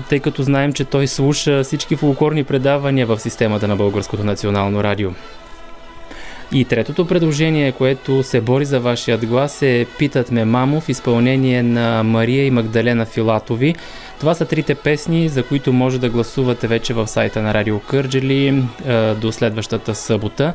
[0.09, 5.11] Тъй като знаем, че той слуша всички фолклорни предавания в системата на Българското национално радио.
[6.53, 11.63] И третото предложение, което се бори за вашият глас е Питат ме мамо в изпълнение
[11.63, 13.75] на Мария и Магдалена Филатови.
[14.21, 18.63] Това са трите песни, за които може да гласувате вече в сайта на Радио Кърджели
[19.21, 20.55] до следващата събота.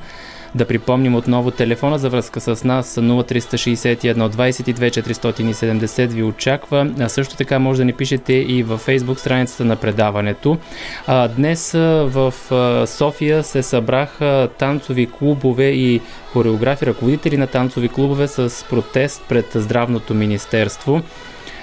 [0.56, 6.91] Да припомним отново телефона за връзка с нас 0361 22 470 ви очаква.
[6.99, 10.58] А също така може да ни пишете и във фейсбук страницата на предаването.
[11.08, 12.34] А, днес в
[12.88, 16.02] София се събраха танцови клубове и
[16.34, 21.02] хореографи, ръководители на танцови клубове с протест пред Здравното министерство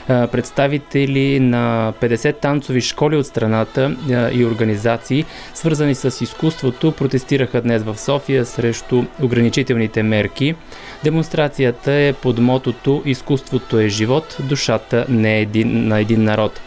[0.09, 3.97] представители на 50 танцови школи от страната
[4.33, 10.55] и организации, свързани с изкуството, протестираха днес в София срещу ограничителните мерки.
[11.05, 16.61] Демонстрацията е под мотото Изкуството е живот, душата не е един, на един народ.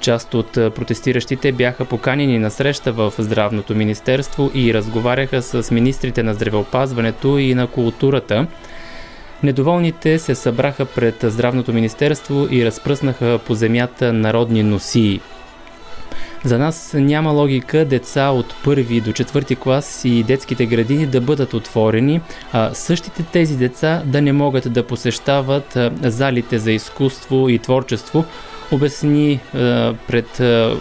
[0.00, 6.34] Част от протестиращите бяха поканени на среща в Здравното министерство и разговаряха с министрите на
[6.34, 8.46] здравеопазването и на културата.
[9.44, 15.20] Недоволните се събраха пред Здравното министерство и разпръснаха по земята народни носии.
[16.44, 21.54] За нас няма логика деца от първи до четвърти клас и детските градини да бъдат
[21.54, 22.20] отворени,
[22.52, 28.24] а същите тези деца да не могат да посещават залите за изкуство и творчество,
[28.72, 29.40] обясни
[30.06, 30.26] пред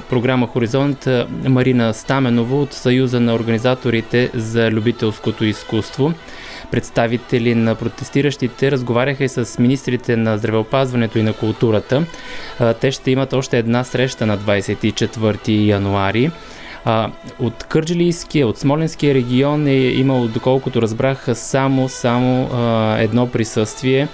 [0.10, 1.08] програма Хоризонт
[1.48, 6.14] Марина Стаменова от Съюза на организаторите за любителското изкуство.
[6.72, 12.06] Представители на протестиращите разговаряха и с министрите на здравеопазването и на културата.
[12.82, 16.32] Те ще имат още една среща на 24 януари.
[17.40, 22.50] От Кърджилийския, от Смоленския регион е имало, доколкото разбрах, само, само
[23.00, 24.08] едно присъствие.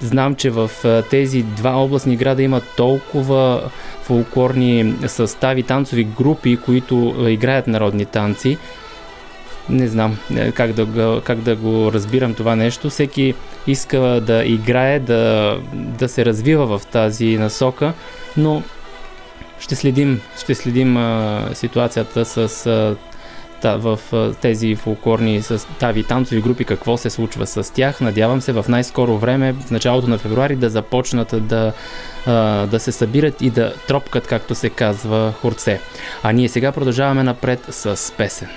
[0.00, 0.70] Знам, че в
[1.10, 3.70] тези два областни града има толкова
[4.02, 8.58] фолклорни състави, танцови групи, които играят народни танци,
[9.70, 12.90] не знам е, как да, го, как да го разбирам това нещо.
[12.90, 13.34] Всеки
[13.66, 17.92] иска да играе, да, да се развива в тази насока,
[18.36, 18.62] но
[19.60, 22.96] ще следим, ще следим а, ситуацията с а,
[23.64, 23.98] в
[24.40, 28.00] тези фолклорни състави танцови групи, какво се случва с тях.
[28.00, 31.72] Надявам се в най-скоро време, в началото на февруари, да започнат да,
[32.66, 35.80] да се събират и да тропкат, както се казва, хорце.
[36.22, 38.48] А ние сега продължаваме напред с песен.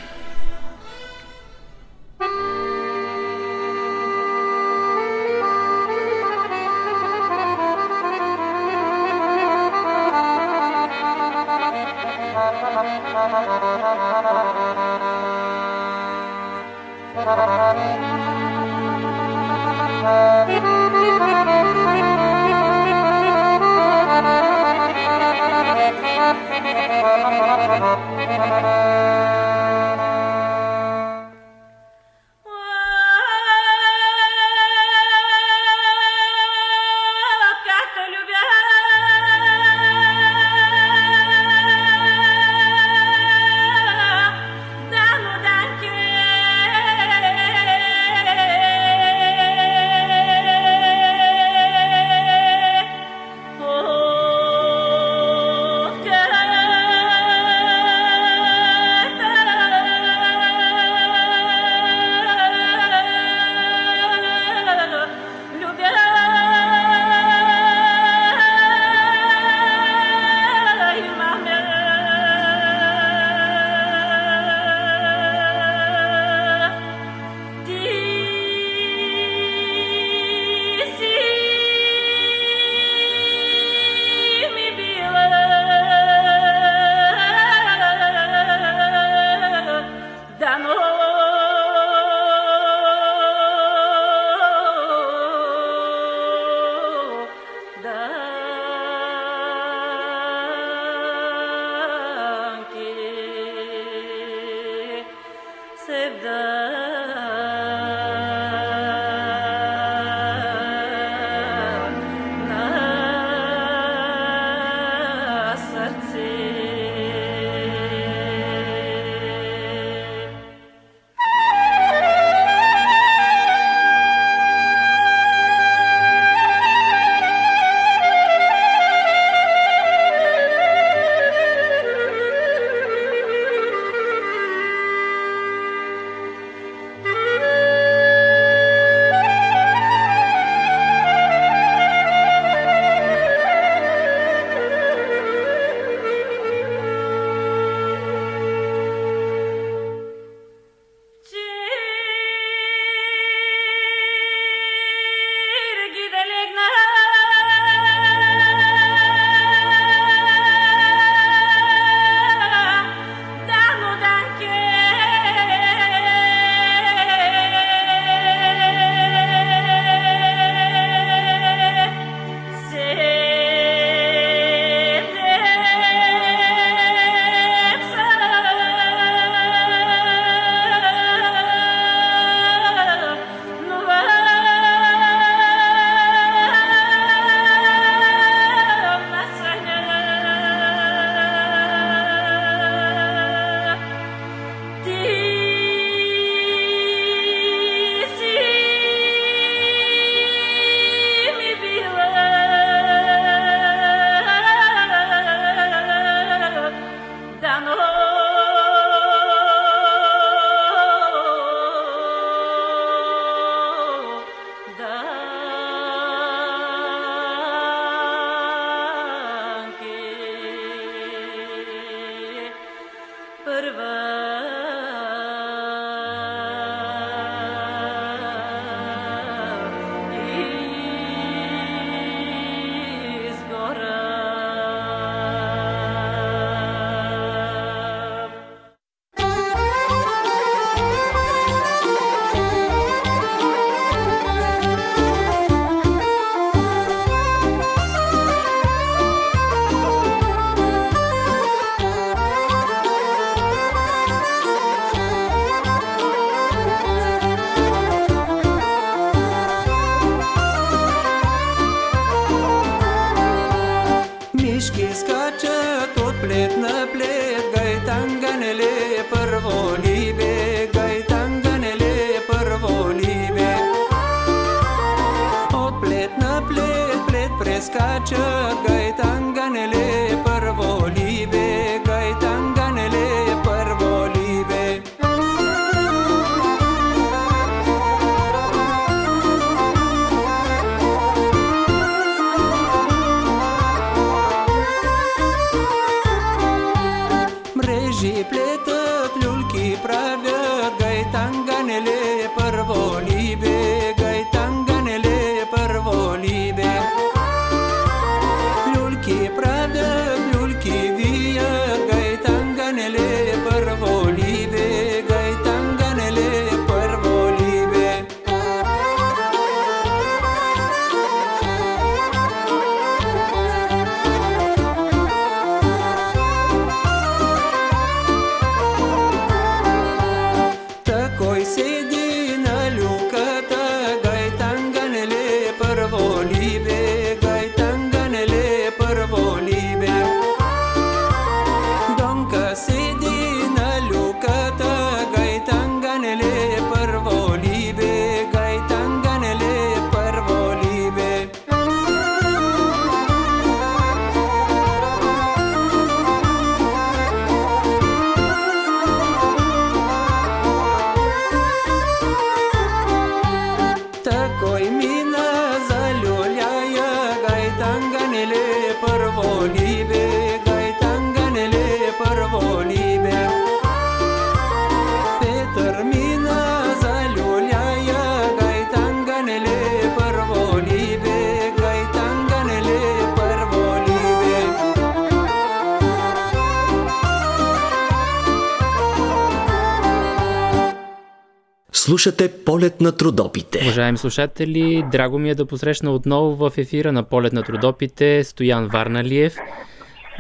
[392.61, 393.59] Полет на трудопите.
[393.63, 398.69] Уважаеми слушатели, драго ми е да посрещна отново в ефира на полет на трудопите Стоян
[398.73, 399.33] Варналиев.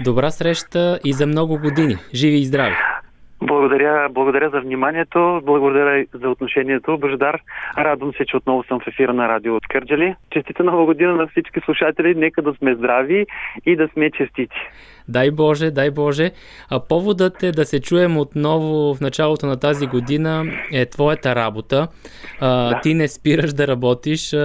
[0.03, 1.95] Добра среща и за много години.
[2.13, 2.75] Живи и здрави!
[3.41, 6.97] Благодаря, благодаря за вниманието, благодаря за отношението.
[6.97, 7.39] Бождар,
[7.77, 10.15] радвам се, че отново съм в ефира на радио от Кърджали.
[10.29, 13.25] Честита нова година на всички слушатели, нека да сме здрави
[13.65, 14.57] и да сме честити.
[15.11, 16.31] Дай Боже, дай Боже.
[16.69, 21.87] А поводът е да се чуем отново в началото на тази година е твоята работа.
[22.39, 22.81] А, да.
[22.81, 24.35] Ти не спираш да работиш.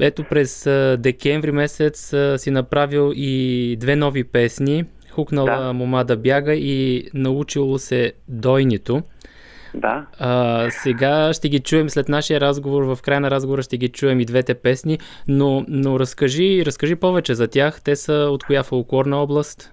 [0.00, 0.68] Ето през
[0.98, 4.84] декември месец си направил и две нови песни.
[5.10, 5.72] Хукнала да.
[5.72, 9.02] мома да бяга и научило се дойнито.
[9.74, 10.06] Да.
[10.18, 12.82] А, сега ще ги чуем след нашия разговор.
[12.82, 17.34] В края на разговора ще ги чуем и двете песни, но, но разкажи, разкажи повече
[17.34, 17.80] за тях.
[17.84, 19.72] Те са от коя фолклорна област?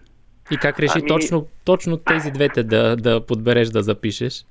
[0.52, 1.08] И как реши ами...
[1.08, 4.46] точно, точно тези двете да, да подбереш да запишеш?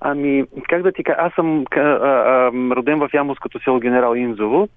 [0.00, 4.68] Ами, как да ти кажа, аз съм а, а, роден в Ямовското село Генерал Инзово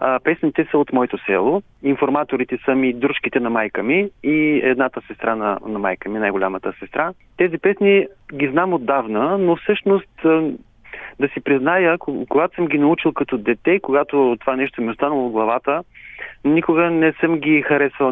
[0.00, 1.62] а, песните са от моето село.
[1.82, 6.72] Информаторите са ми дружките на майка ми и едната сестра на, на майка ми, най-голямата
[6.78, 7.12] сестра.
[7.36, 10.22] Тези песни ги знам отдавна, но всъщност
[11.20, 11.98] да си призная,
[12.28, 15.82] когато съм ги научил като дете, когато това нещо ми е останало в главата,
[16.44, 18.10] никога не съм ги харесвал,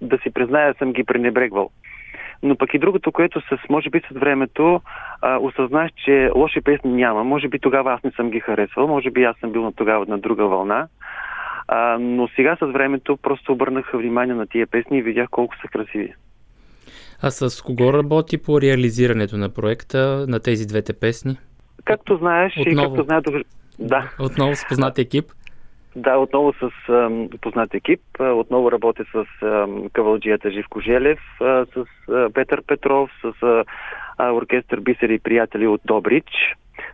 [0.00, 1.70] да си призная, съм ги пренебрегвал.
[2.42, 4.80] Но пък и другото, което с, може би с времето
[5.22, 7.24] а, осъзнах, че лоши песни няма.
[7.24, 10.06] Може би тогава аз не съм ги харесвал, може би аз съм бил на тогава
[10.08, 10.88] на друга вълна.
[11.68, 15.68] А, но сега с времето просто обърнах внимание на тия песни и видях колко са
[15.68, 16.14] красиви.
[17.22, 21.36] А с кого работи по реализирането на проекта на тези двете песни?
[21.84, 23.26] Както знаеш отново, и както знаят...
[23.78, 24.10] Да.
[24.20, 25.24] Отново с познат екип?
[25.96, 28.00] Да, отново с ам, познат екип.
[28.20, 33.42] Отново работя с ам, кавалджията Живко Желев, а, с а, Петър Петров, с
[34.18, 36.30] а, оркестър Бисери и приятели от Добрич.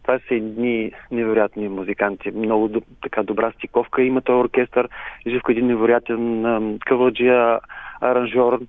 [0.02, 2.30] Това са едни невероятни музиканти.
[2.30, 2.70] Много
[3.02, 4.88] така добра стиковка има този оркестър.
[5.26, 7.60] Живко е един невероятен кавалджия,
[8.00, 8.60] аранжор.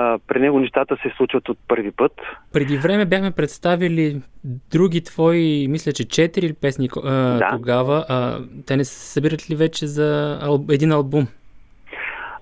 [0.00, 2.12] А, при него нещата се случват от първи път.
[2.52, 4.22] Преди време бяхме представили
[4.70, 7.48] други твои, мисля, че четири песни а, да.
[7.52, 8.04] тогава.
[8.08, 10.64] А, те не се събират ли вече за ал...
[10.70, 11.26] един албум?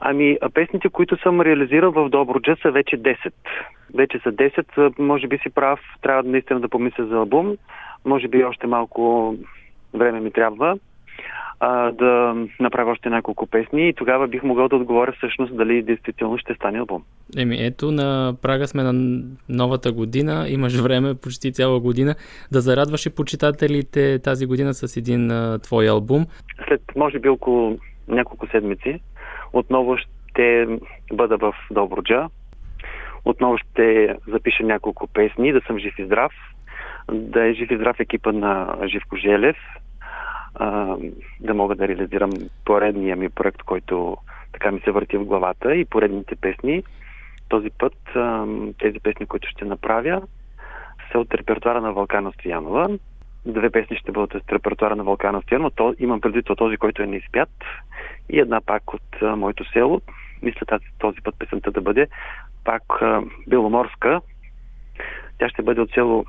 [0.00, 3.16] Ами, песните, които съм реализирал в Добруджа са вече 10.
[3.94, 7.56] Вече са 10, може би си прав, трябва наистина да помисля за албум.
[8.04, 9.34] Може би още малко
[9.94, 10.78] време ми трябва
[11.60, 16.38] а, да направя още няколко песни и тогава бих могъл да отговоря всъщност дали действително
[16.38, 17.02] ще стане албум.
[17.36, 22.14] Еми ето, на прага сме на новата година, имаш време, почти цяла година,
[22.52, 26.26] да зарадваш и почитателите тази година с един а, твой албум.
[26.68, 27.78] След, може би, около
[28.08, 29.00] няколко седмици,
[29.52, 30.66] отново ще
[31.12, 32.28] бъда в Добруджа,
[33.24, 36.32] отново ще запиша няколко песни, да съм жив и здрав,
[37.12, 39.56] да е жив и здрав екипа на Живко Желев,
[40.58, 40.96] а,
[41.40, 42.30] да мога да реализирам
[42.64, 44.16] поредния ми проект, който
[44.52, 46.82] така ми се върти в главата и поредните песни.
[47.48, 48.46] Този път а,
[48.78, 50.22] тези песни, които ще направя,
[51.12, 52.88] са от репертуара на Вълкана Стоянова.
[53.46, 55.70] Две песни ще бъдат от репертуара на Вълкана Стоянова.
[55.70, 57.50] То, имам предвид от този, който е неизпят.
[58.30, 60.00] И една пак от а, моето село.
[60.42, 62.06] Мисля тази, този път песента да бъде
[62.64, 64.20] пак а, Беломорска.
[65.38, 66.24] Тя ще бъде от село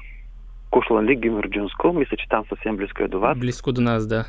[0.72, 1.94] Кушланли, Гимърджунско.
[1.94, 3.40] Мисля, че там съвсем близко е до вас.
[3.40, 4.26] Близко до нас, да.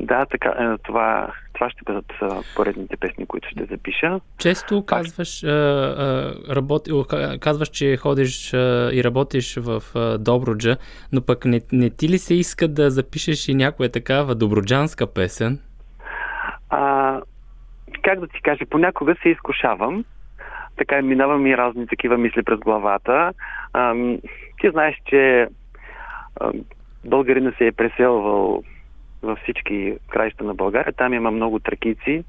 [0.00, 2.12] Да, така, е, това, това ще бъдат
[2.56, 4.20] поредните песни, които ще запиша.
[4.38, 5.44] Често казваш,
[6.56, 6.90] работи,
[7.40, 8.52] казваш че ходиш
[8.92, 9.82] и работиш в
[10.18, 10.76] Добруджа,
[11.12, 15.58] но пък не, не ти ли се иска да запишеш и някоя такава доброджанска песен?
[16.70, 17.20] А,
[18.02, 20.04] как да ти кажа, понякога се изкушавам.
[20.78, 23.32] Така минавам и разни такива мисли през главата.
[23.72, 23.94] А,
[24.60, 25.48] ти знаеш, че
[27.04, 28.62] българина се е преселвал
[29.22, 30.92] във всички краища на България.
[30.92, 32.24] Там има много тракици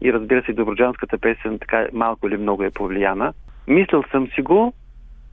[0.00, 3.32] и разбира се, доброджанската песен така малко или много е повлияна.
[3.66, 4.72] Мислил съм си го,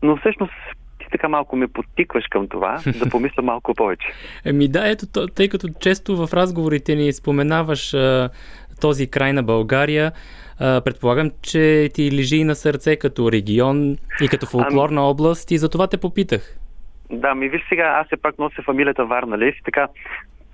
[0.04, 0.54] но всъщност
[1.00, 4.08] ти така малко ме подтикваш към това, да помисля малко повече.
[4.46, 8.30] Еми да, ето, тъй като често в разговорите ни споменаваш а,
[8.80, 10.12] този край на България,
[10.60, 15.10] а, предполагам, че ти лежи и на сърце като регион и като фолклорна ами...
[15.10, 16.58] област и за това те попитах.
[17.12, 19.88] Да, ми виж сега, аз все пак нося фамилията Варналев и така,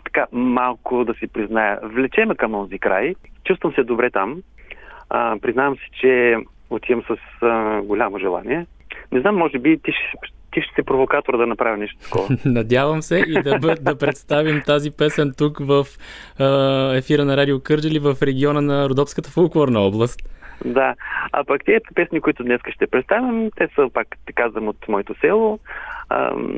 [0.03, 4.41] така малко да си призная, влечеме към този край, чувствам се добре там,
[5.09, 6.37] а, признавам се, че
[6.69, 8.65] отивам с а, голямо желание.
[9.11, 12.38] Не знам, може би ти ще, ти ще си провокатор да направя нещо такова.
[12.45, 15.85] Надявам се и да, бъд, да представим тази песен тук в
[16.95, 20.19] ефира на Радио Кърджали в региона на Родопската фолклорна област.
[20.65, 20.95] Да,
[21.31, 25.15] а пък тези песни, които днес ще представям, те са пак, те казвам, от моето
[25.19, 25.59] село.
[26.09, 26.57] Ам,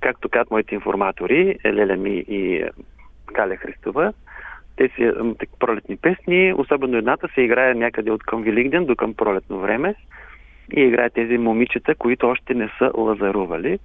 [0.00, 2.64] както казват моите информатори, Леля ми и
[3.32, 4.12] Галя Христова,
[4.76, 5.10] те си
[5.58, 9.94] пролетни песни, особено едната се играе някъде от към Великден до към пролетно време
[10.72, 13.78] и играе тези момичета, които още не са лазарували,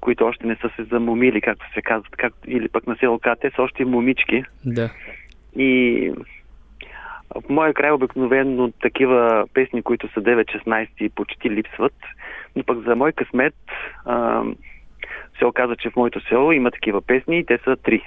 [0.00, 3.50] които още не са се замомили, както се казва, както, или пък на село Кате
[3.56, 4.44] са още момички.
[4.64, 4.90] Да.
[5.56, 6.12] И
[7.34, 11.94] в моя край обикновено такива песни, които са 9-16 почти липсват,
[12.56, 13.54] но пък за мой късмет
[14.04, 14.44] а,
[15.38, 18.02] се оказа, че в моето село има такива песни и те са три.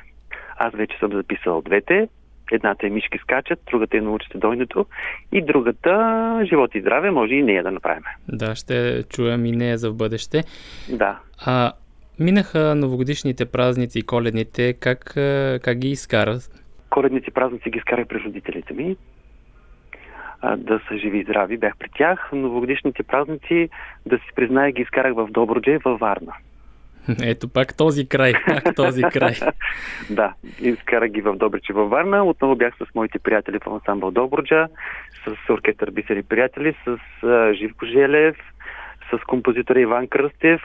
[0.58, 2.08] Аз вече съм записал двете.
[2.52, 4.86] Едната е Мишки скачат, другата е Научите дойното
[5.32, 8.04] и другата Живот и здраве може и нея да направим.
[8.28, 10.44] Да, ще чуем и нея за в бъдеще.
[10.90, 11.20] Да.
[11.46, 11.72] А,
[12.20, 14.74] минаха новогодишните празници и коледните.
[14.74, 15.00] Как,
[15.64, 16.38] как ги изкара?
[16.90, 18.96] Коледните празници ги изкарах при родителите ми.
[20.42, 22.30] А, да са живи и здрави, бях при тях.
[22.34, 23.70] Новогодишните празници,
[24.06, 26.34] да си призная, ги изкарах в Добруджа и във Варна.
[27.24, 29.34] Ето пак този край, пак този край.
[30.10, 32.24] да, изкарах ги в Добрич във Варна.
[32.24, 34.68] Отново бях с моите приятели в ансамбъл Добруджа,
[35.26, 38.36] с оркестър Бисери приятели, с а, Живко Желев,
[39.12, 40.62] с композитора Иван Кръстев.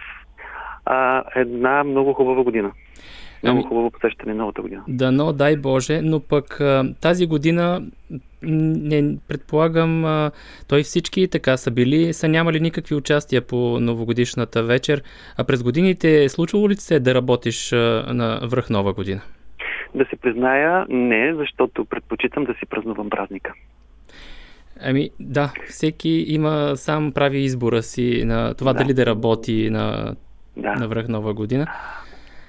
[0.86, 2.72] А, една много хубава година.
[3.44, 4.82] Много Ами- хубаво посещане новата година.
[4.88, 6.60] Дано, дай Боже, но пък
[7.00, 7.82] тази година
[8.42, 10.04] не предполагам,
[10.68, 15.02] той всички така са били, са нямали никакви участия по новогодишната вечер,
[15.36, 17.72] а през годините е случвало ли се да работиш
[18.06, 19.20] на връх нова година?
[19.94, 23.52] Да се призная, не, защото предпочитам да си празнувам празника.
[24.80, 28.78] Ами да, всеки има сам прави избора си на това Да.
[28.78, 30.14] дали да работи на,
[30.56, 30.74] Да.
[30.74, 31.66] на връх нова година.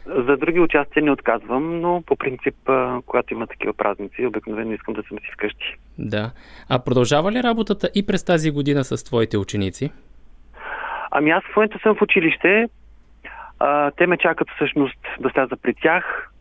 [0.07, 2.55] За други участия не отказвам, но по принцип,
[3.05, 5.75] когато има такива празници, обикновено искам да съм си вкъщи.
[5.97, 6.31] Да.
[6.69, 9.91] А продължава ли работата и през тази година с твоите ученици?
[11.11, 12.67] Ами аз в момента съм в училище.
[13.59, 16.31] А, те ме чакат всъщност да сляза при тях.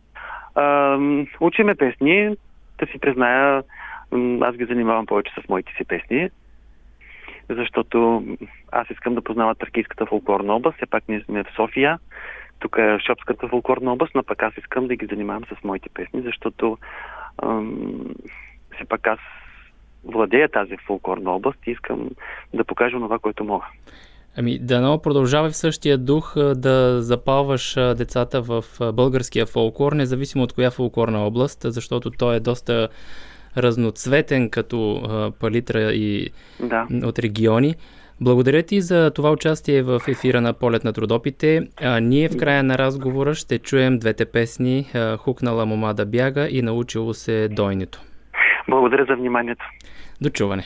[0.55, 0.97] А,
[1.39, 2.35] учиме песни.
[2.79, 3.63] Да си призная,
[4.41, 6.29] аз ги занимавам повече с моите си песни.
[7.49, 8.23] Защото
[8.71, 10.77] аз искам да познават Тракийската фолклорна област.
[10.77, 11.99] Все пак ние сме в София.
[12.59, 16.21] Тук е Шопската фолклорна област, но пък аз искам да ги занимавам с моите песни,
[16.21, 16.77] защото
[17.43, 18.05] ам,
[18.75, 19.19] все пак аз
[20.03, 22.09] владея тази фолклорна област и искам
[22.53, 23.65] да покажа това, което мога.
[24.37, 28.63] Ами, дано продължавай в същия дух да запалваш децата в
[28.93, 32.89] българския фолклор, независимо от коя фолклорна област, защото той е доста
[33.57, 35.01] разноцветен като
[35.39, 36.29] палитра и
[36.59, 36.87] Да.
[37.03, 37.75] от региони.
[38.21, 41.67] Благодаря ти за това участие в ефира на Полет на трудопите.
[41.81, 44.85] А, ние в края на разговора ще чуем двете песни
[45.17, 48.01] Хукнала мома да бяга и Научило се дойнито.
[48.69, 49.65] Благодаря за вниманието.
[50.21, 50.63] До чуване!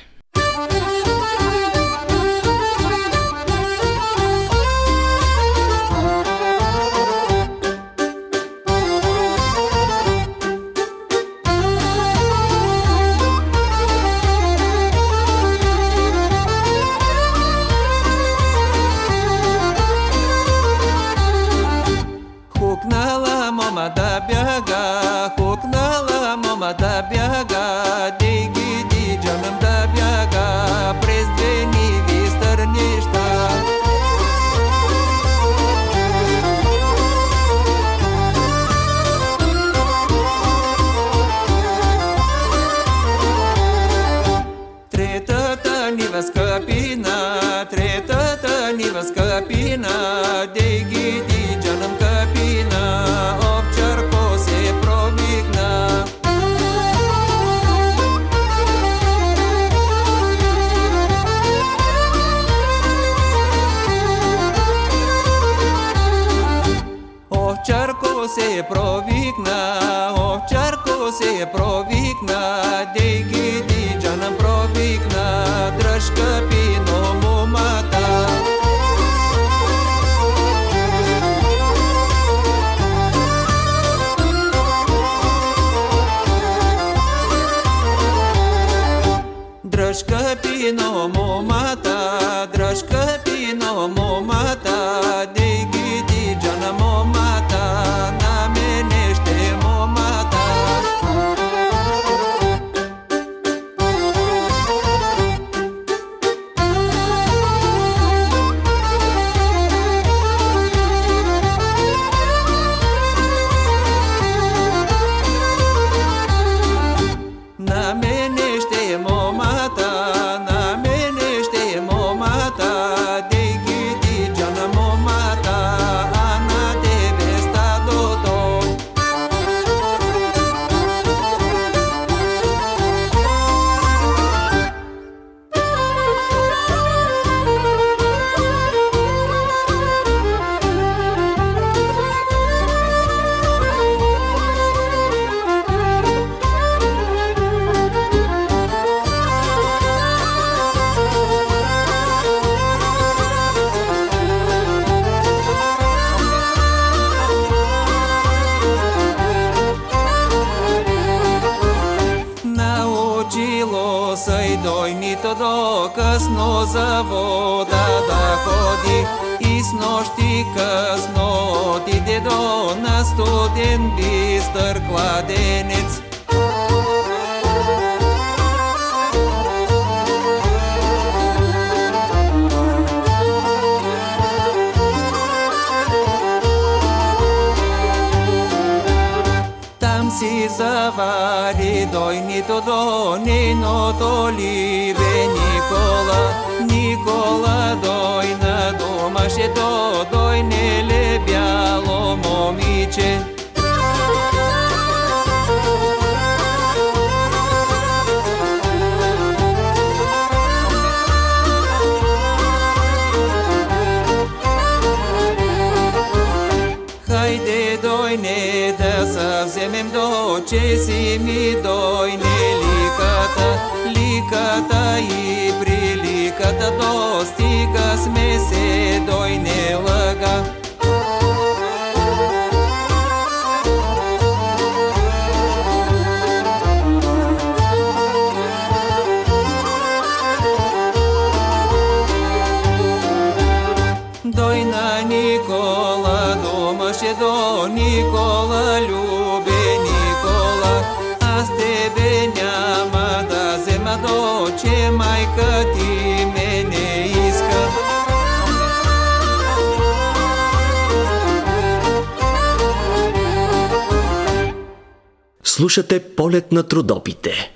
[266.29, 267.51] Полет на трудопите.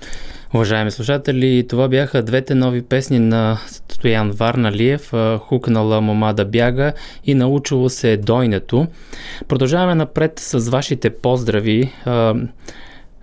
[0.54, 6.94] Уважаеми слушатели, това бяха двете нови песни на Стоян Варналиев, Хукнала мома да бяга
[7.26, 8.88] и Научило се дойнето.
[9.48, 11.92] Продължаваме напред с вашите поздрави.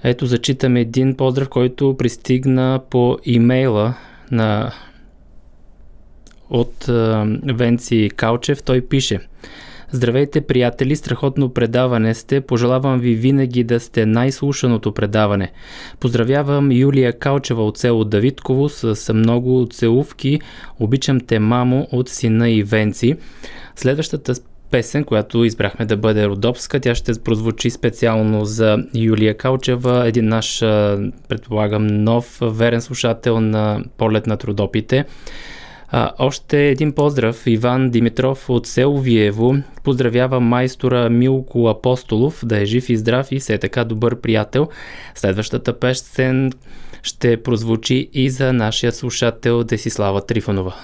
[0.04, 3.94] Ето зачитаме един поздрав, който пристигна по имейла
[4.30, 4.72] на
[6.50, 6.84] от
[7.44, 8.62] Венци Калчев.
[8.62, 9.20] Той пише
[9.92, 10.96] Здравейте, приятели!
[10.96, 12.40] Страхотно предаване сте.
[12.40, 15.52] Пожелавам ви винаги да сте най-слушаното предаване.
[16.00, 20.40] Поздравявам Юлия Калчева от село Давидково с много целувки.
[20.80, 23.16] Обичам те, мамо, от сина и Венци.
[23.76, 24.34] Следващата
[24.70, 26.80] песен, която избрахме да бъде Родопска.
[26.80, 30.60] Тя ще прозвучи специално за Юлия Калчева, един наш,
[31.28, 35.04] предполагам, нов верен слушател на полет на трудопите.
[35.92, 37.46] А, още един поздрав.
[37.46, 43.38] Иван Димитров от село Виево поздравява майстора Милко Апостолов да е жив и здрав и
[43.38, 44.68] все така добър приятел.
[45.14, 46.52] Следващата песен
[47.02, 50.74] ще прозвучи и за нашия слушател Десислава Трифонова.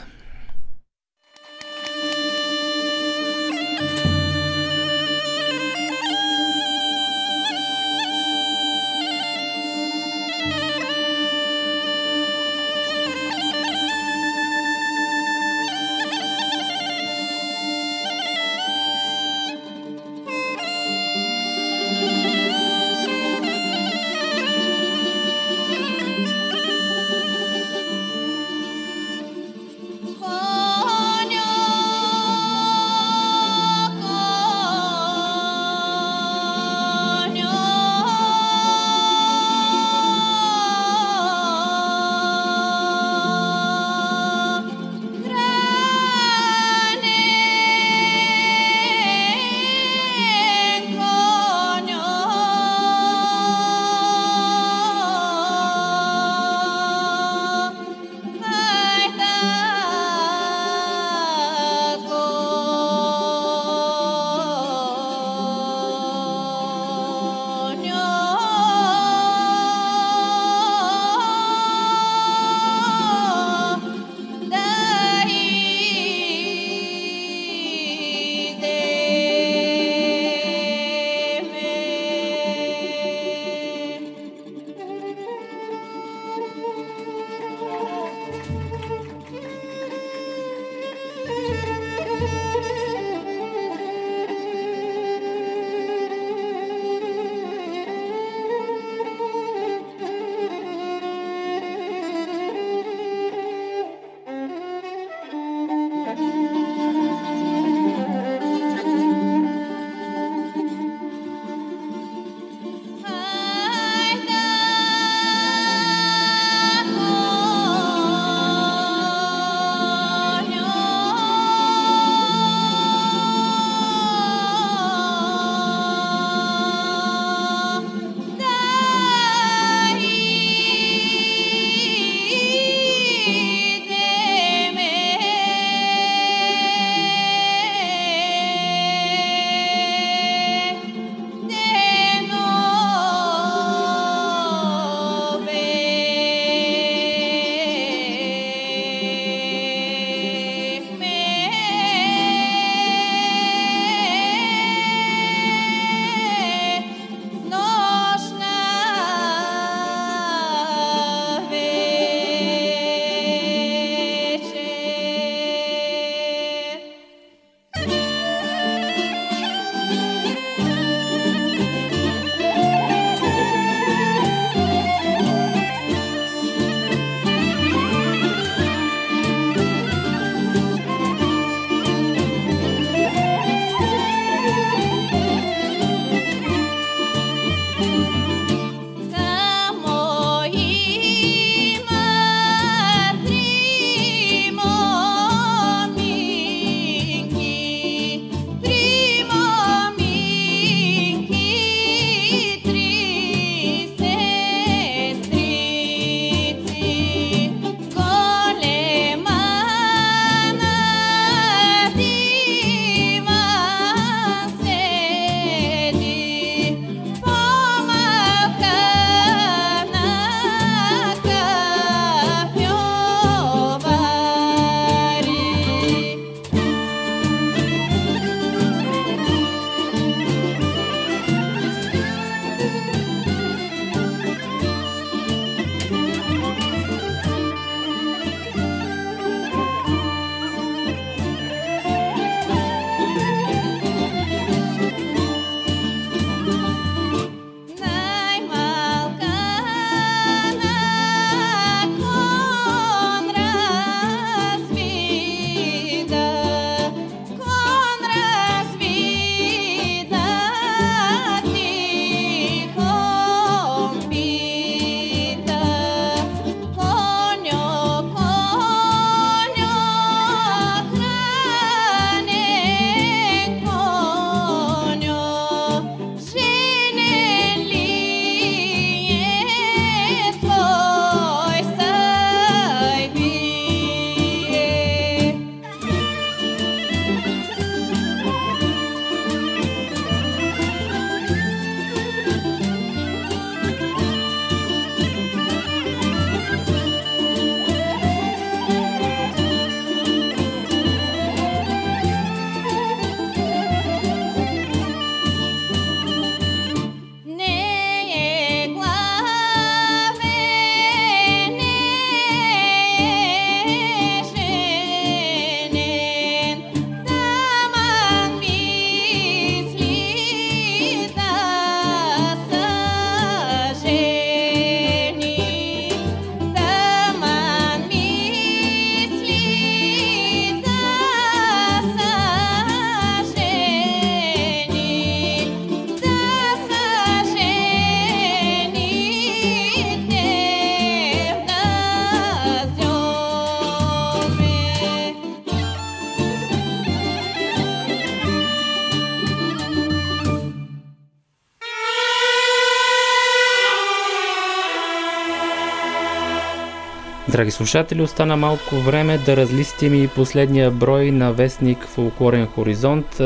[357.46, 363.20] Драги слушатели, остана малко време да разлистим и последния брой на вестник Фолклорен хоризонт.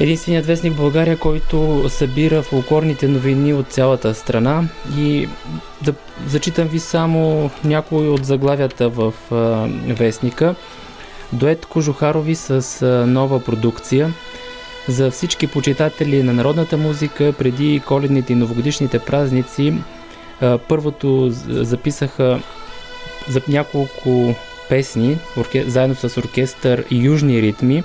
[0.00, 4.64] Единственият вестник в България, който събира фолклорните новини от цялата страна
[4.96, 5.28] и
[5.82, 5.94] да
[6.26, 9.12] зачитам ви само някои от заглавията в
[9.86, 10.54] вестника.
[11.32, 14.14] Дует Кожухарови с нова продукция.
[14.88, 19.74] За всички почитатели на народната музика преди коледните и новогодишните празници
[20.68, 22.40] първото записаха
[23.28, 24.34] за няколко
[24.68, 25.18] песни,
[25.66, 27.84] заедно с оркестър Южни ритми,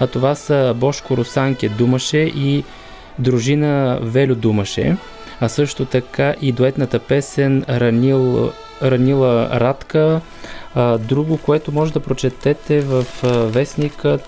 [0.00, 2.64] а това са Бошко Русанке Думаше и
[3.18, 4.96] дружина Велю Думаше,
[5.40, 8.52] а също така и дуетната песен Ранил,
[8.82, 10.20] Ранила Радка.
[10.98, 13.04] Друго, което може да прочетете в
[13.52, 14.18] вестника,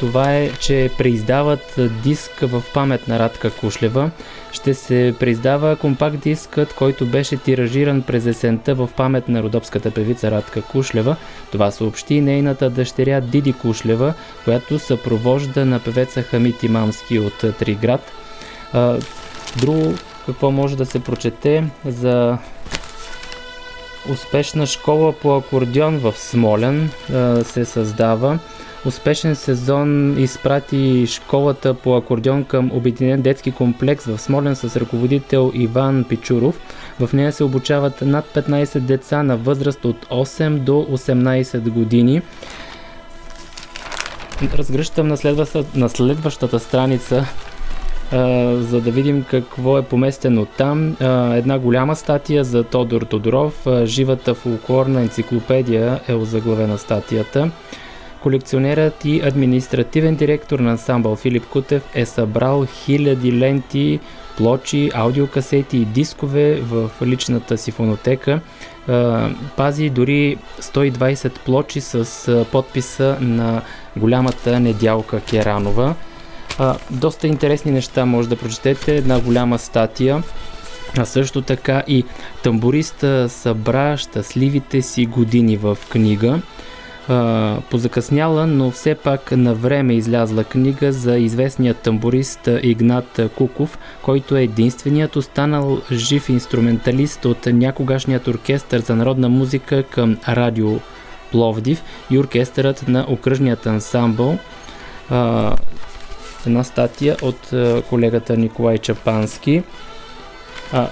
[0.00, 4.10] това е, че преиздават диск в памет на Радка Кушлева.
[4.52, 10.30] Ще се преиздава компакт дискът, който беше тиражиран през есента в памет на родопската певица
[10.30, 11.16] Радка Кушлева.
[11.52, 14.14] Това съобщи нейната дъщеря Диди Кушлева,
[14.44, 18.12] която съпровожда на певеца Хамит Имамски от Триград.
[19.56, 19.94] Друго,
[20.26, 22.38] какво може да се прочете за
[24.10, 26.90] успешна школа по акордеон в Смолен
[27.44, 28.38] се създава.
[28.86, 36.04] Успешен сезон изпрати школата по акордеон към Обединен детски комплекс в Смолен с ръководител Иван
[36.08, 36.60] Пичуров.
[37.00, 42.22] В нея се обучават над 15 деца на възраст от 8 до 18 години.
[44.54, 47.26] Разгръщам на следващата, на следващата страница
[48.12, 50.94] Uh, за да видим какво е поместено там.
[50.94, 53.64] Uh, една голяма статия за Тодор Тодоров.
[53.64, 57.50] Uh, живата фолклорна енциклопедия е озаглавена статията.
[58.26, 64.00] Колекционерът и административен директор на ансамбъл Филип Кутев е събрал хиляди ленти,
[64.36, 68.40] плочи, аудиокасети и дискове в личната си фонотека.
[69.56, 73.62] Пази дори 120 плочи с подписа на
[73.96, 75.94] голямата недялка Керанова.
[76.90, 78.96] Доста интересни неща може да прочетете.
[78.96, 80.22] Една голяма статия.
[80.98, 82.04] А също така и
[82.42, 86.40] тамбуриста събра щастливите си години в книга
[87.70, 94.42] позакъсняла, но все пак на време излязла книга за известния тамбурист Игнат Куков, който е
[94.42, 100.80] единственият останал жив инструменталист от някогашният оркестър за народна музика към радио
[101.32, 104.38] Пловдив и оркестърът на окръжният ансамбъл.
[105.10, 105.52] А,
[106.46, 107.50] една статия от
[107.88, 109.62] колегата Николай Чапански.
[110.72, 110.88] А,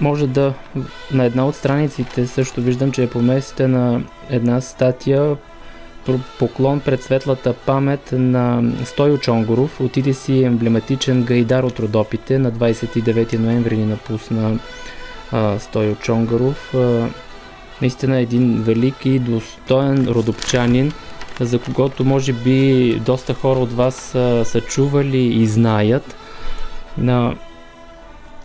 [0.00, 0.54] може да
[1.12, 5.36] на една от страниците също виждам, че е поместена една статия
[6.38, 9.80] поклон пред светлата памет на Стойо Чонгоров.
[9.80, 12.38] Отиде си емблематичен гайдар от Родопите.
[12.38, 14.58] На 29 ноември ни напусна
[15.32, 16.74] а, Стойо Чонгоров.
[16.74, 17.08] А,
[17.80, 20.92] наистина един велик и достоен родопчанин,
[21.40, 26.16] за когото може би доста хора от вас а, са чували и знаят.
[26.98, 27.34] На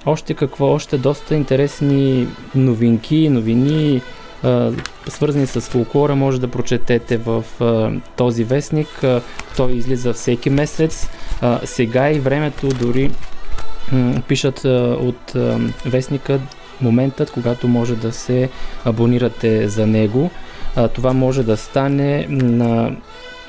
[0.06, 4.02] още какво, още доста интересни новинки, новини,
[5.08, 7.44] свързани с фолклора, може да прочетете в
[8.18, 9.04] този вестник.
[9.58, 11.10] Той излиза всеки месец.
[11.64, 13.12] Сега и времето дори
[14.28, 14.66] пишат
[15.00, 15.34] от
[15.86, 16.40] вестника
[16.82, 18.50] моментът, когато може да се
[18.86, 20.32] абонирате за него.
[20.94, 22.96] Това може да стане на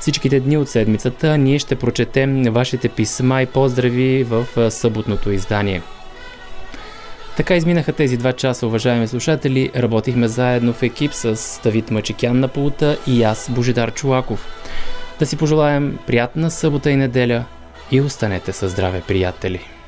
[0.00, 1.38] всичките дни от седмицата.
[1.38, 5.82] Ние ще прочетем вашите писма и поздрави в съботното издание.
[7.36, 9.70] Така изминаха тези два часа, уважаеми слушатели.
[9.76, 14.46] Работихме заедно в екип с Давид Мачикян на пулта и аз, Божидар Чулаков.
[15.18, 17.44] Да си пожелаем приятна събота и неделя
[17.90, 19.79] и останете със здраве, приятели!